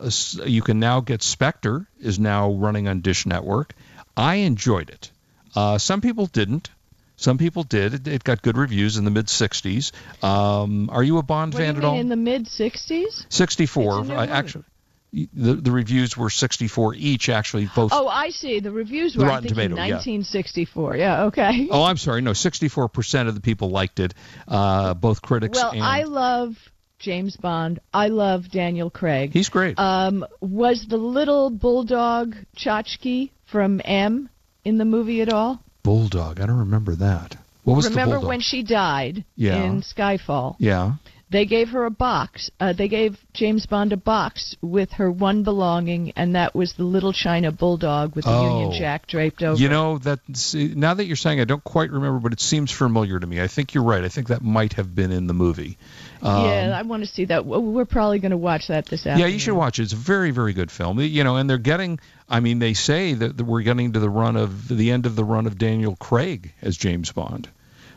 you 0.46 0.62
can 0.62 0.78
now 0.80 1.00
get 1.00 1.22
Spectre 1.22 1.86
is 2.00 2.18
now 2.18 2.52
running 2.52 2.88
on 2.88 3.00
Dish 3.00 3.26
Network. 3.26 3.74
I 4.16 4.36
enjoyed 4.36 4.88
it. 4.90 5.10
Uh, 5.56 5.78
some 5.78 6.00
people 6.00 6.26
didn't. 6.26 6.70
Some 7.16 7.38
people 7.38 7.62
did. 7.62 7.94
It, 7.94 8.08
it 8.08 8.24
got 8.24 8.42
good 8.42 8.56
reviews 8.56 8.96
in 8.96 9.04
the 9.04 9.10
mid 9.10 9.26
60s. 9.26 9.92
Um, 10.24 10.90
are 10.90 11.02
you 11.04 11.18
a 11.18 11.22
Bond 11.22 11.54
What 11.54 11.60
fan 11.62 11.76
at 11.76 11.84
all? 11.84 11.98
in 11.98 12.08
the 12.08 12.16
mid 12.16 12.46
'60s? 12.46 13.26
64. 13.28 14.00
It's 14.00 14.08
a 14.08 14.12
new 14.12 14.14
I- 14.16 14.20
movie. 14.26 14.32
actually, 14.32 14.64
the 15.12 15.54
the 15.54 15.70
reviews 15.70 16.16
were 16.16 16.30
64 16.30 16.94
each. 16.94 17.28
Actually, 17.28 17.68
both. 17.74 17.90
Oh, 17.92 18.08
I 18.08 18.30
see. 18.30 18.60
The 18.60 18.70
reviews 18.72 19.12
The 19.14 19.20
were 19.20 19.26
I 19.26 19.34
Rotten 19.34 19.48
Tomato, 19.48 19.74
yeah. 19.76 19.92
1964. 19.96 20.96
Yeah. 20.96 21.24
Okay. 21.24 21.68
Oh, 21.70 21.84
I'm 21.84 21.96
sorry. 21.96 22.22
No, 22.22 22.30
64% 22.32 23.28
of 23.28 23.34
the 23.34 23.40
people 23.40 23.70
liked 23.70 24.00
it. 24.00 24.14
Uh, 24.48 24.94
both 24.94 25.20
critics 25.22 25.58
well, 25.58 25.72
and 25.72 25.82
I 25.82 26.04
love 26.04 26.54
James 26.98 27.36
Bond. 27.36 27.80
I 27.92 28.08
love 28.08 28.50
Daniel 28.50 28.90
Craig. 28.90 29.32
he's 29.32 29.48
great. 29.48 29.78
Um, 29.78 30.24
was 30.40 30.86
the 30.88 30.96
little 30.96 31.50
bulldog 31.50 32.34
Chachki 32.56 33.30
from 33.44 33.80
M 33.84 34.28
in 34.64 34.78
the 34.78 34.84
movie 34.84 35.20
at 35.20 35.32
all? 35.32 35.62
Bulldog. 35.82 36.40
I 36.40 36.46
don't 36.46 36.60
remember 36.60 36.94
that. 36.96 37.36
What 37.64 37.76
was 37.76 37.88
Remember 37.90 38.20
the 38.20 38.26
when 38.26 38.40
she 38.40 38.62
died 38.62 39.24
Yeah. 39.36 39.62
in 39.62 39.82
Skyfall? 39.82 40.56
yeah. 40.58 40.94
They 41.32 41.46
gave 41.46 41.70
her 41.70 41.86
a 41.86 41.90
box. 41.90 42.50
Uh, 42.60 42.74
they 42.74 42.88
gave 42.88 43.16
James 43.32 43.64
Bond 43.66 43.92
a 43.92 43.96
box 43.96 44.54
with 44.60 44.92
her 44.92 45.10
one 45.10 45.42
belonging, 45.44 46.12
and 46.14 46.34
that 46.36 46.54
was 46.54 46.74
the 46.74 46.84
little 46.84 47.12
China 47.12 47.50
bulldog 47.50 48.14
with 48.14 48.26
the 48.26 48.30
Oh. 48.30 48.60
Union 48.60 48.78
Jack 48.78 49.06
draped 49.06 49.42
over. 49.42 49.58
You 49.60 49.68
know 49.70 49.96
that 49.98 50.20
now 50.54 50.92
that 50.94 51.06
you're 51.06 51.16
saying, 51.16 51.40
I 51.40 51.44
don't 51.44 51.64
quite 51.64 51.90
remember, 51.90 52.20
but 52.20 52.32
it 52.34 52.40
seems 52.40 52.70
familiar 52.70 53.18
to 53.18 53.26
me. 53.26 53.40
I 53.40 53.46
think 53.48 53.72
you're 53.72 53.82
right. 53.82 54.04
I 54.04 54.08
think 54.08 54.28
that 54.28 54.42
might 54.42 54.74
have 54.74 54.94
been 54.94 55.10
in 55.10 55.26
the 55.26 55.34
movie. 55.34 55.78
Um, 56.22 56.44
yeah, 56.44 56.78
I 56.78 56.82
want 56.82 57.02
to 57.02 57.08
see 57.08 57.24
that. 57.24 57.46
We're 57.46 57.84
probably 57.86 58.18
going 58.18 58.30
to 58.32 58.36
watch 58.36 58.68
that 58.68 58.86
this 58.86 59.00
afternoon. 59.00 59.20
yeah, 59.20 59.26
you 59.26 59.38
should 59.38 59.54
watch 59.54 59.78
it. 59.78 59.84
It's 59.84 59.92
a 59.94 59.96
very, 59.96 60.30
very 60.32 60.52
good 60.52 60.70
film. 60.70 61.00
You 61.00 61.24
know, 61.24 61.36
and 61.36 61.48
they're 61.48 61.56
getting. 61.58 61.98
I 62.28 62.40
mean, 62.40 62.58
they 62.58 62.74
say 62.74 63.14
that 63.14 63.36
that 63.38 63.44
we're 63.44 63.62
getting 63.62 63.92
to 63.94 64.00
the 64.00 64.10
run 64.10 64.36
of 64.36 64.68
the 64.68 64.90
end 64.90 65.06
of 65.06 65.16
the 65.16 65.24
run 65.24 65.46
of 65.46 65.56
Daniel 65.58 65.96
Craig 65.96 66.52
as 66.60 66.76
James 66.76 67.10
Bond. 67.10 67.48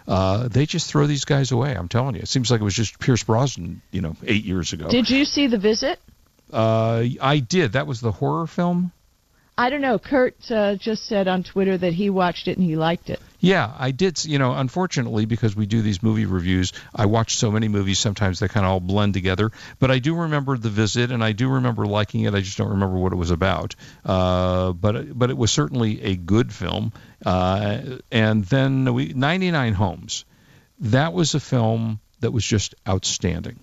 Uh, 0.07 0.47
they 0.47 0.65
just 0.65 0.89
throw 0.89 1.07
these 1.07 1.25
guys 1.25 1.51
away. 1.51 1.73
I'm 1.73 1.87
telling 1.87 2.15
you. 2.15 2.21
It 2.21 2.27
seems 2.27 2.51
like 2.51 2.61
it 2.61 2.63
was 2.63 2.75
just 2.75 2.99
Pierce 2.99 3.23
Brosnan, 3.23 3.81
you 3.91 4.01
know, 4.01 4.15
eight 4.25 4.45
years 4.45 4.73
ago. 4.73 4.87
Did 4.87 5.09
you 5.09 5.25
see 5.25 5.47
the 5.47 5.57
visit? 5.57 5.99
uh, 6.53 7.03
I 7.21 7.39
did. 7.39 7.73
That 7.73 7.87
was 7.87 8.01
the 8.01 8.11
horror 8.11 8.47
film. 8.47 8.91
I 9.57 9.69
don't 9.69 9.81
know. 9.81 9.97
Kurt 9.97 10.35
uh, 10.51 10.75
just 10.75 11.05
said 11.05 11.27
on 11.27 11.43
Twitter 11.43 11.77
that 11.77 11.93
he 11.93 12.09
watched 12.09 12.47
it 12.47 12.57
and 12.57 12.65
he 12.65 12.75
liked 12.75 13.09
it. 13.09 13.19
Yeah, 13.45 13.71
I 13.77 13.91
did. 13.91 14.25
You 14.25 14.39
know, 14.39 14.53
unfortunately, 14.53 15.25
because 15.25 15.55
we 15.55 15.67
do 15.67 15.83
these 15.83 16.01
movie 16.01 16.25
reviews, 16.25 16.73
I 16.95 17.05
watch 17.05 17.35
so 17.35 17.51
many 17.51 17.67
movies. 17.67 17.99
Sometimes 17.99 18.39
they 18.39 18.47
kind 18.47 18.65
of 18.65 18.71
all 18.71 18.79
blend 18.79 19.13
together. 19.13 19.51
But 19.79 19.91
I 19.91 19.99
do 19.99 20.15
remember 20.15 20.57
the 20.57 20.69
visit, 20.69 21.11
and 21.11 21.23
I 21.23 21.31
do 21.33 21.49
remember 21.49 21.85
liking 21.85 22.21
it. 22.21 22.33
I 22.33 22.41
just 22.41 22.57
don't 22.57 22.69
remember 22.71 22.97
what 22.97 23.13
it 23.13 23.17
was 23.17 23.29
about. 23.29 23.75
Uh, 24.03 24.71
but 24.73 25.17
but 25.17 25.29
it 25.29 25.37
was 25.37 25.51
certainly 25.51 26.01
a 26.01 26.15
good 26.15 26.51
film. 26.51 26.91
Uh, 27.23 27.97
and 28.11 28.43
then 28.45 28.91
we 28.93 29.13
99 29.13 29.73
Homes. 29.73 30.25
That 30.79 31.13
was 31.13 31.35
a 31.35 31.39
film 31.39 31.99
that 32.21 32.31
was 32.31 32.43
just 32.43 32.73
outstanding. 32.87 33.59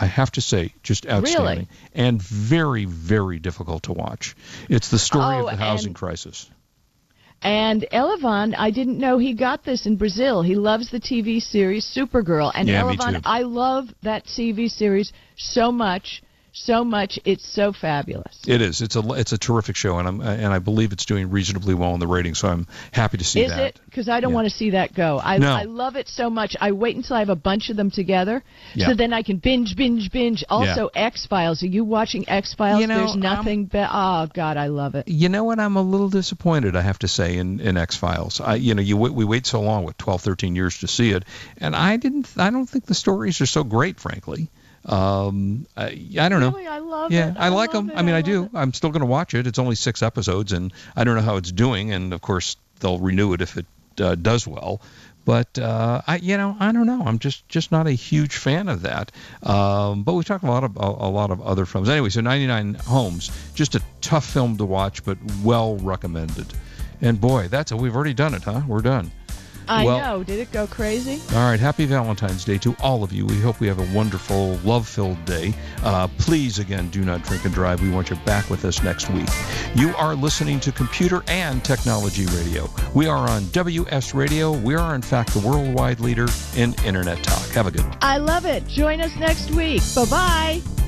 I 0.00 0.06
have 0.06 0.32
to 0.32 0.40
say, 0.40 0.74
just 0.82 1.06
outstanding, 1.06 1.68
and 1.94 2.20
very, 2.22 2.84
very 2.86 3.38
difficult 3.38 3.84
to 3.84 3.92
watch. 3.92 4.34
It's 4.68 4.88
the 4.88 4.98
story 4.98 5.36
Oh, 5.36 5.46
of 5.46 5.50
the 5.50 5.56
housing 5.64 5.88
and- 5.88 5.96
crisis. 5.96 6.50
And 7.42 7.86
Elevon, 7.92 8.54
I 8.58 8.70
didn't 8.70 8.98
know 8.98 9.16
he 9.16 9.32
got 9.32 9.64
this 9.64 9.86
in 9.86 9.96
Brazil. 9.96 10.42
He 10.42 10.54
loves 10.54 10.90
the 10.90 11.00
TV 11.00 11.40
series 11.40 11.86
Supergirl. 11.86 12.52
And 12.54 12.68
Yeah. 12.68 13.20
I 13.24 13.42
love 13.42 13.88
that 14.02 14.26
TV 14.26 14.68
series 14.70 15.12
so 15.36 15.72
much, 15.72 16.22
so 16.52 16.84
much. 16.84 17.18
It's 17.24 17.46
so 17.54 17.72
fabulous. 17.72 18.40
It 18.46 18.60
is. 18.60 18.80
It's 18.80 18.96
a 18.96 19.00
it's 19.12 19.32
a 19.32 19.38
terrific 19.38 19.76
show, 19.76 19.98
and 19.98 20.06
I'm 20.08 20.20
and 20.20 20.52
I 20.52 20.58
believe 20.58 20.92
it's 20.92 21.04
doing 21.04 21.30
reasonably 21.30 21.74
well 21.74 21.94
in 21.94 22.00
the 22.00 22.06
ratings. 22.06 22.38
So 22.38 22.48
I'm 22.48 22.66
happy 22.92 23.18
to 23.18 23.24
see 23.24 23.42
Is 23.42 23.50
that. 23.50 23.60
it? 23.60 23.80
Because 23.84 24.08
I 24.08 24.20
don't 24.20 24.30
Yeah. 24.30 24.34
want 24.36 24.48
to 24.50 24.54
see 24.56 24.70
that 24.70 24.94
go. 24.94 25.20
I, 25.22 25.38
No. 25.38 25.52
I 25.52 25.64
love 25.64 25.96
it 25.96 26.08
so 26.08 26.30
much. 26.30 26.56
I 26.60 26.72
wait 26.72 26.96
until 26.96 27.16
I 27.16 27.20
have 27.20 27.28
a 27.28 27.36
bunch 27.36 27.70
of 27.70 27.76
them 27.76 27.90
together, 27.90 28.42
Yeah. 28.74 28.88
so 28.88 28.94
then 28.94 29.12
I 29.12 29.22
can 29.22 29.36
binge, 29.38 29.74
binge, 29.76 30.10
binge. 30.12 30.44
Also, 30.48 30.90
X 30.94 31.26
Files. 31.26 31.62
Are 31.62 31.66
you 31.66 31.84
watching 31.84 32.28
X 32.28 32.54
Files? 32.54 32.80
You 32.80 32.86
know, 32.86 32.98
There's 32.98 33.14
um, 33.14 33.20
nothing 33.20 33.64
better. 33.66 33.90
Oh 33.92 34.28
God, 34.32 34.56
I 34.56 34.66
love 34.68 34.94
it. 34.94 35.08
You 35.08 35.28
know 35.28 35.44
what? 35.44 35.58
I'm 35.58 35.76
a 35.76 35.82
little 35.82 36.08
disappointed. 36.08 36.76
I 36.76 36.82
have 36.82 36.98
to 37.00 37.08
say 37.08 37.36
in 37.36 37.60
in 37.60 37.76
X 37.76 37.96
Files. 37.96 38.40
I 38.40 38.56
you 38.56 38.74
know 38.74 38.82
you 38.82 38.96
wait- 38.96 39.12
we 39.14 39.24
wait 39.24 39.46
so 39.46 39.60
long 39.60 39.84
with 39.84 39.96
12, 39.98 40.20
13 40.22 40.56
years 40.56 40.78
to 40.78 40.88
see 40.88 41.10
it, 41.10 41.24
and 41.58 41.74
I 41.76 41.96
didn't. 41.96 42.28
I 42.36 42.50
don't 42.50 42.66
think 42.68 42.86
the 42.86 42.94
stories 42.94 43.40
are 43.40 43.46
so 43.46 43.64
great, 43.64 43.98
frankly. 44.00 44.48
Um, 44.84 45.66
I, 45.76 46.06
I 46.18 46.28
don't 46.28 46.40
know. 46.40 46.50
Really, 46.50 46.66
I 46.66 46.78
love 46.78 47.12
yeah, 47.12 47.30
it. 47.30 47.36
I, 47.38 47.48
like 47.48 47.72
them. 47.72 47.90
it. 47.90 47.96
I 47.96 48.02
mean, 48.02 48.14
I, 48.14 48.18
love 48.18 48.24
do. 48.24 48.44
it. 48.44 48.50
I'm 48.54 48.72
still 48.72 48.90
going 48.90 49.00
to 49.00 49.06
watch 49.06 49.34
it. 49.34 49.46
It's 49.46 49.58
only 49.58 49.74
six 49.74 50.02
episodes, 50.02 50.52
and 50.52 50.72
I 50.96 51.04
don't 51.04 51.16
know 51.16 51.22
how 51.22 51.36
it's 51.36 51.52
doing. 51.52 51.92
And 51.92 52.12
of 52.12 52.20
course, 52.20 52.56
they'll 52.80 52.98
renew 52.98 53.32
it 53.34 53.42
if 53.42 53.56
it 53.56 53.66
uh, 54.00 54.14
does 54.14 54.46
well. 54.46 54.80
But 55.24 55.58
uh, 55.58 56.00
I, 56.06 56.16
you 56.16 56.36
know, 56.36 56.56
I 56.58 56.72
don't 56.72 56.86
know. 56.86 57.02
I'm 57.04 57.18
just 57.18 57.46
just 57.48 57.70
not 57.70 57.86
a 57.86 57.92
huge 57.92 58.36
fan 58.36 58.68
of 58.68 58.82
that. 58.82 59.12
Um, 59.42 60.02
but 60.02 60.14
we 60.14 60.24
talked 60.24 60.44
a 60.44 60.50
lot 60.50 60.64
of 60.64 60.76
a, 60.76 60.80
a 60.80 61.10
lot 61.10 61.30
of 61.30 61.42
other 61.42 61.66
films. 61.66 61.88
Anyway, 61.88 62.08
so 62.08 62.20
99 62.20 62.74
Homes, 62.74 63.30
just 63.54 63.74
a 63.74 63.82
tough 64.00 64.24
film 64.24 64.56
to 64.56 64.64
watch, 64.64 65.04
but 65.04 65.18
well 65.44 65.76
recommended. 65.76 66.46
And 67.02 67.20
boy, 67.20 67.48
that's 67.48 67.70
a, 67.70 67.76
we've 67.76 67.94
already 67.94 68.14
done 68.14 68.34
it, 68.34 68.42
huh? 68.42 68.62
We're 68.66 68.82
done. 68.82 69.10
I 69.68 69.84
well, 69.84 69.98
know. 69.98 70.24
Did 70.24 70.38
it 70.38 70.52
go 70.52 70.66
crazy? 70.66 71.20
All 71.34 71.48
right. 71.50 71.60
Happy 71.60 71.84
Valentine's 71.86 72.44
Day 72.44 72.58
to 72.58 72.74
all 72.80 73.02
of 73.02 73.12
you. 73.12 73.26
We 73.26 73.38
hope 73.40 73.60
we 73.60 73.66
have 73.68 73.78
a 73.78 73.96
wonderful, 73.96 74.56
love 74.64 74.88
filled 74.88 75.24
day. 75.24 75.54
Uh, 75.82 76.08
please, 76.18 76.58
again, 76.58 76.88
do 76.90 77.02
not 77.02 77.22
drink 77.22 77.44
and 77.44 77.54
drive. 77.54 77.80
We 77.82 77.90
want 77.90 78.10
you 78.10 78.16
back 78.24 78.50
with 78.50 78.64
us 78.64 78.82
next 78.82 79.10
week. 79.10 79.28
You 79.74 79.94
are 79.96 80.14
listening 80.14 80.60
to 80.60 80.72
Computer 80.72 81.22
and 81.28 81.64
Technology 81.64 82.26
Radio. 82.26 82.68
We 82.94 83.06
are 83.06 83.28
on 83.28 83.48
WS 83.50 84.14
Radio. 84.14 84.52
We 84.52 84.74
are, 84.74 84.94
in 84.94 85.02
fact, 85.02 85.34
the 85.34 85.40
worldwide 85.40 86.00
leader 86.00 86.26
in 86.56 86.74
Internet 86.84 87.22
talk. 87.22 87.48
Have 87.50 87.66
a 87.66 87.70
good 87.70 87.86
one. 87.86 87.98
I 88.02 88.18
love 88.18 88.46
it. 88.46 88.66
Join 88.66 89.00
us 89.00 89.14
next 89.16 89.50
week. 89.50 89.82
Bye 89.94 90.04
bye. 90.06 90.79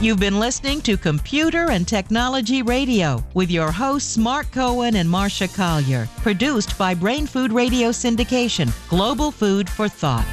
You've 0.00 0.18
been 0.18 0.40
listening 0.40 0.80
to 0.82 0.96
Computer 0.96 1.72
and 1.72 1.86
Technology 1.86 2.62
Radio 2.62 3.22
with 3.34 3.50
your 3.50 3.70
hosts 3.70 4.16
Mark 4.16 4.50
Cohen 4.50 4.96
and 4.96 5.06
Marsha 5.06 5.54
Collier. 5.54 6.08
Produced 6.22 6.78
by 6.78 6.94
Brain 6.94 7.26
Food 7.26 7.52
Radio 7.52 7.90
Syndication, 7.90 8.72
Global 8.88 9.30
Food 9.30 9.68
for 9.68 9.90
Thought. 9.90 10.24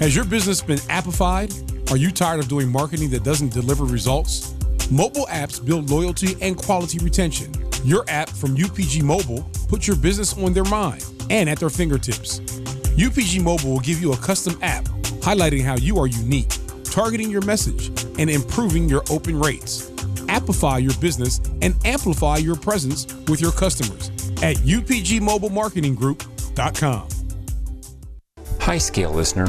Has 0.00 0.16
your 0.16 0.24
business 0.24 0.60
been 0.60 0.80
appified? 0.90 1.92
Are 1.92 1.96
you 1.96 2.10
tired 2.10 2.40
of 2.40 2.48
doing 2.48 2.68
marketing 2.68 3.10
that 3.10 3.22
doesn't 3.22 3.52
deliver 3.52 3.84
results? 3.84 4.56
Mobile 4.90 5.26
apps 5.26 5.64
build 5.64 5.90
loyalty 5.90 6.34
and 6.40 6.56
quality 6.56 6.98
retention. 7.04 7.54
Your 7.84 8.04
app 8.08 8.30
from 8.30 8.56
UPG 8.56 9.04
Mobile 9.04 9.48
puts 9.68 9.86
your 9.86 9.94
business 9.94 10.36
on 10.36 10.54
their 10.54 10.64
mind 10.64 11.04
and 11.30 11.48
at 11.48 11.60
their 11.60 11.70
fingertips. 11.70 12.40
UPG 12.98 13.44
Mobile 13.44 13.74
will 13.74 13.80
give 13.80 14.02
you 14.02 14.12
a 14.12 14.16
custom 14.16 14.58
app 14.60 14.86
highlighting 15.22 15.62
how 15.62 15.76
you 15.76 16.00
are 16.00 16.08
unique 16.08 16.50
targeting 16.92 17.30
your 17.30 17.42
message, 17.42 17.90
and 18.18 18.28
improving 18.30 18.88
your 18.88 19.02
open 19.10 19.38
rates. 19.40 19.90
Amplify 20.28 20.78
your 20.78 20.94
business 21.00 21.40
and 21.62 21.74
amplify 21.84 22.36
your 22.36 22.54
presence 22.56 23.12
with 23.26 23.40
your 23.40 23.50
customers 23.52 24.10
at 24.42 24.56
upgmobilemarketinggroup.com. 24.58 27.08
Hi, 28.60 28.78
Scale 28.78 29.12
listener. 29.12 29.48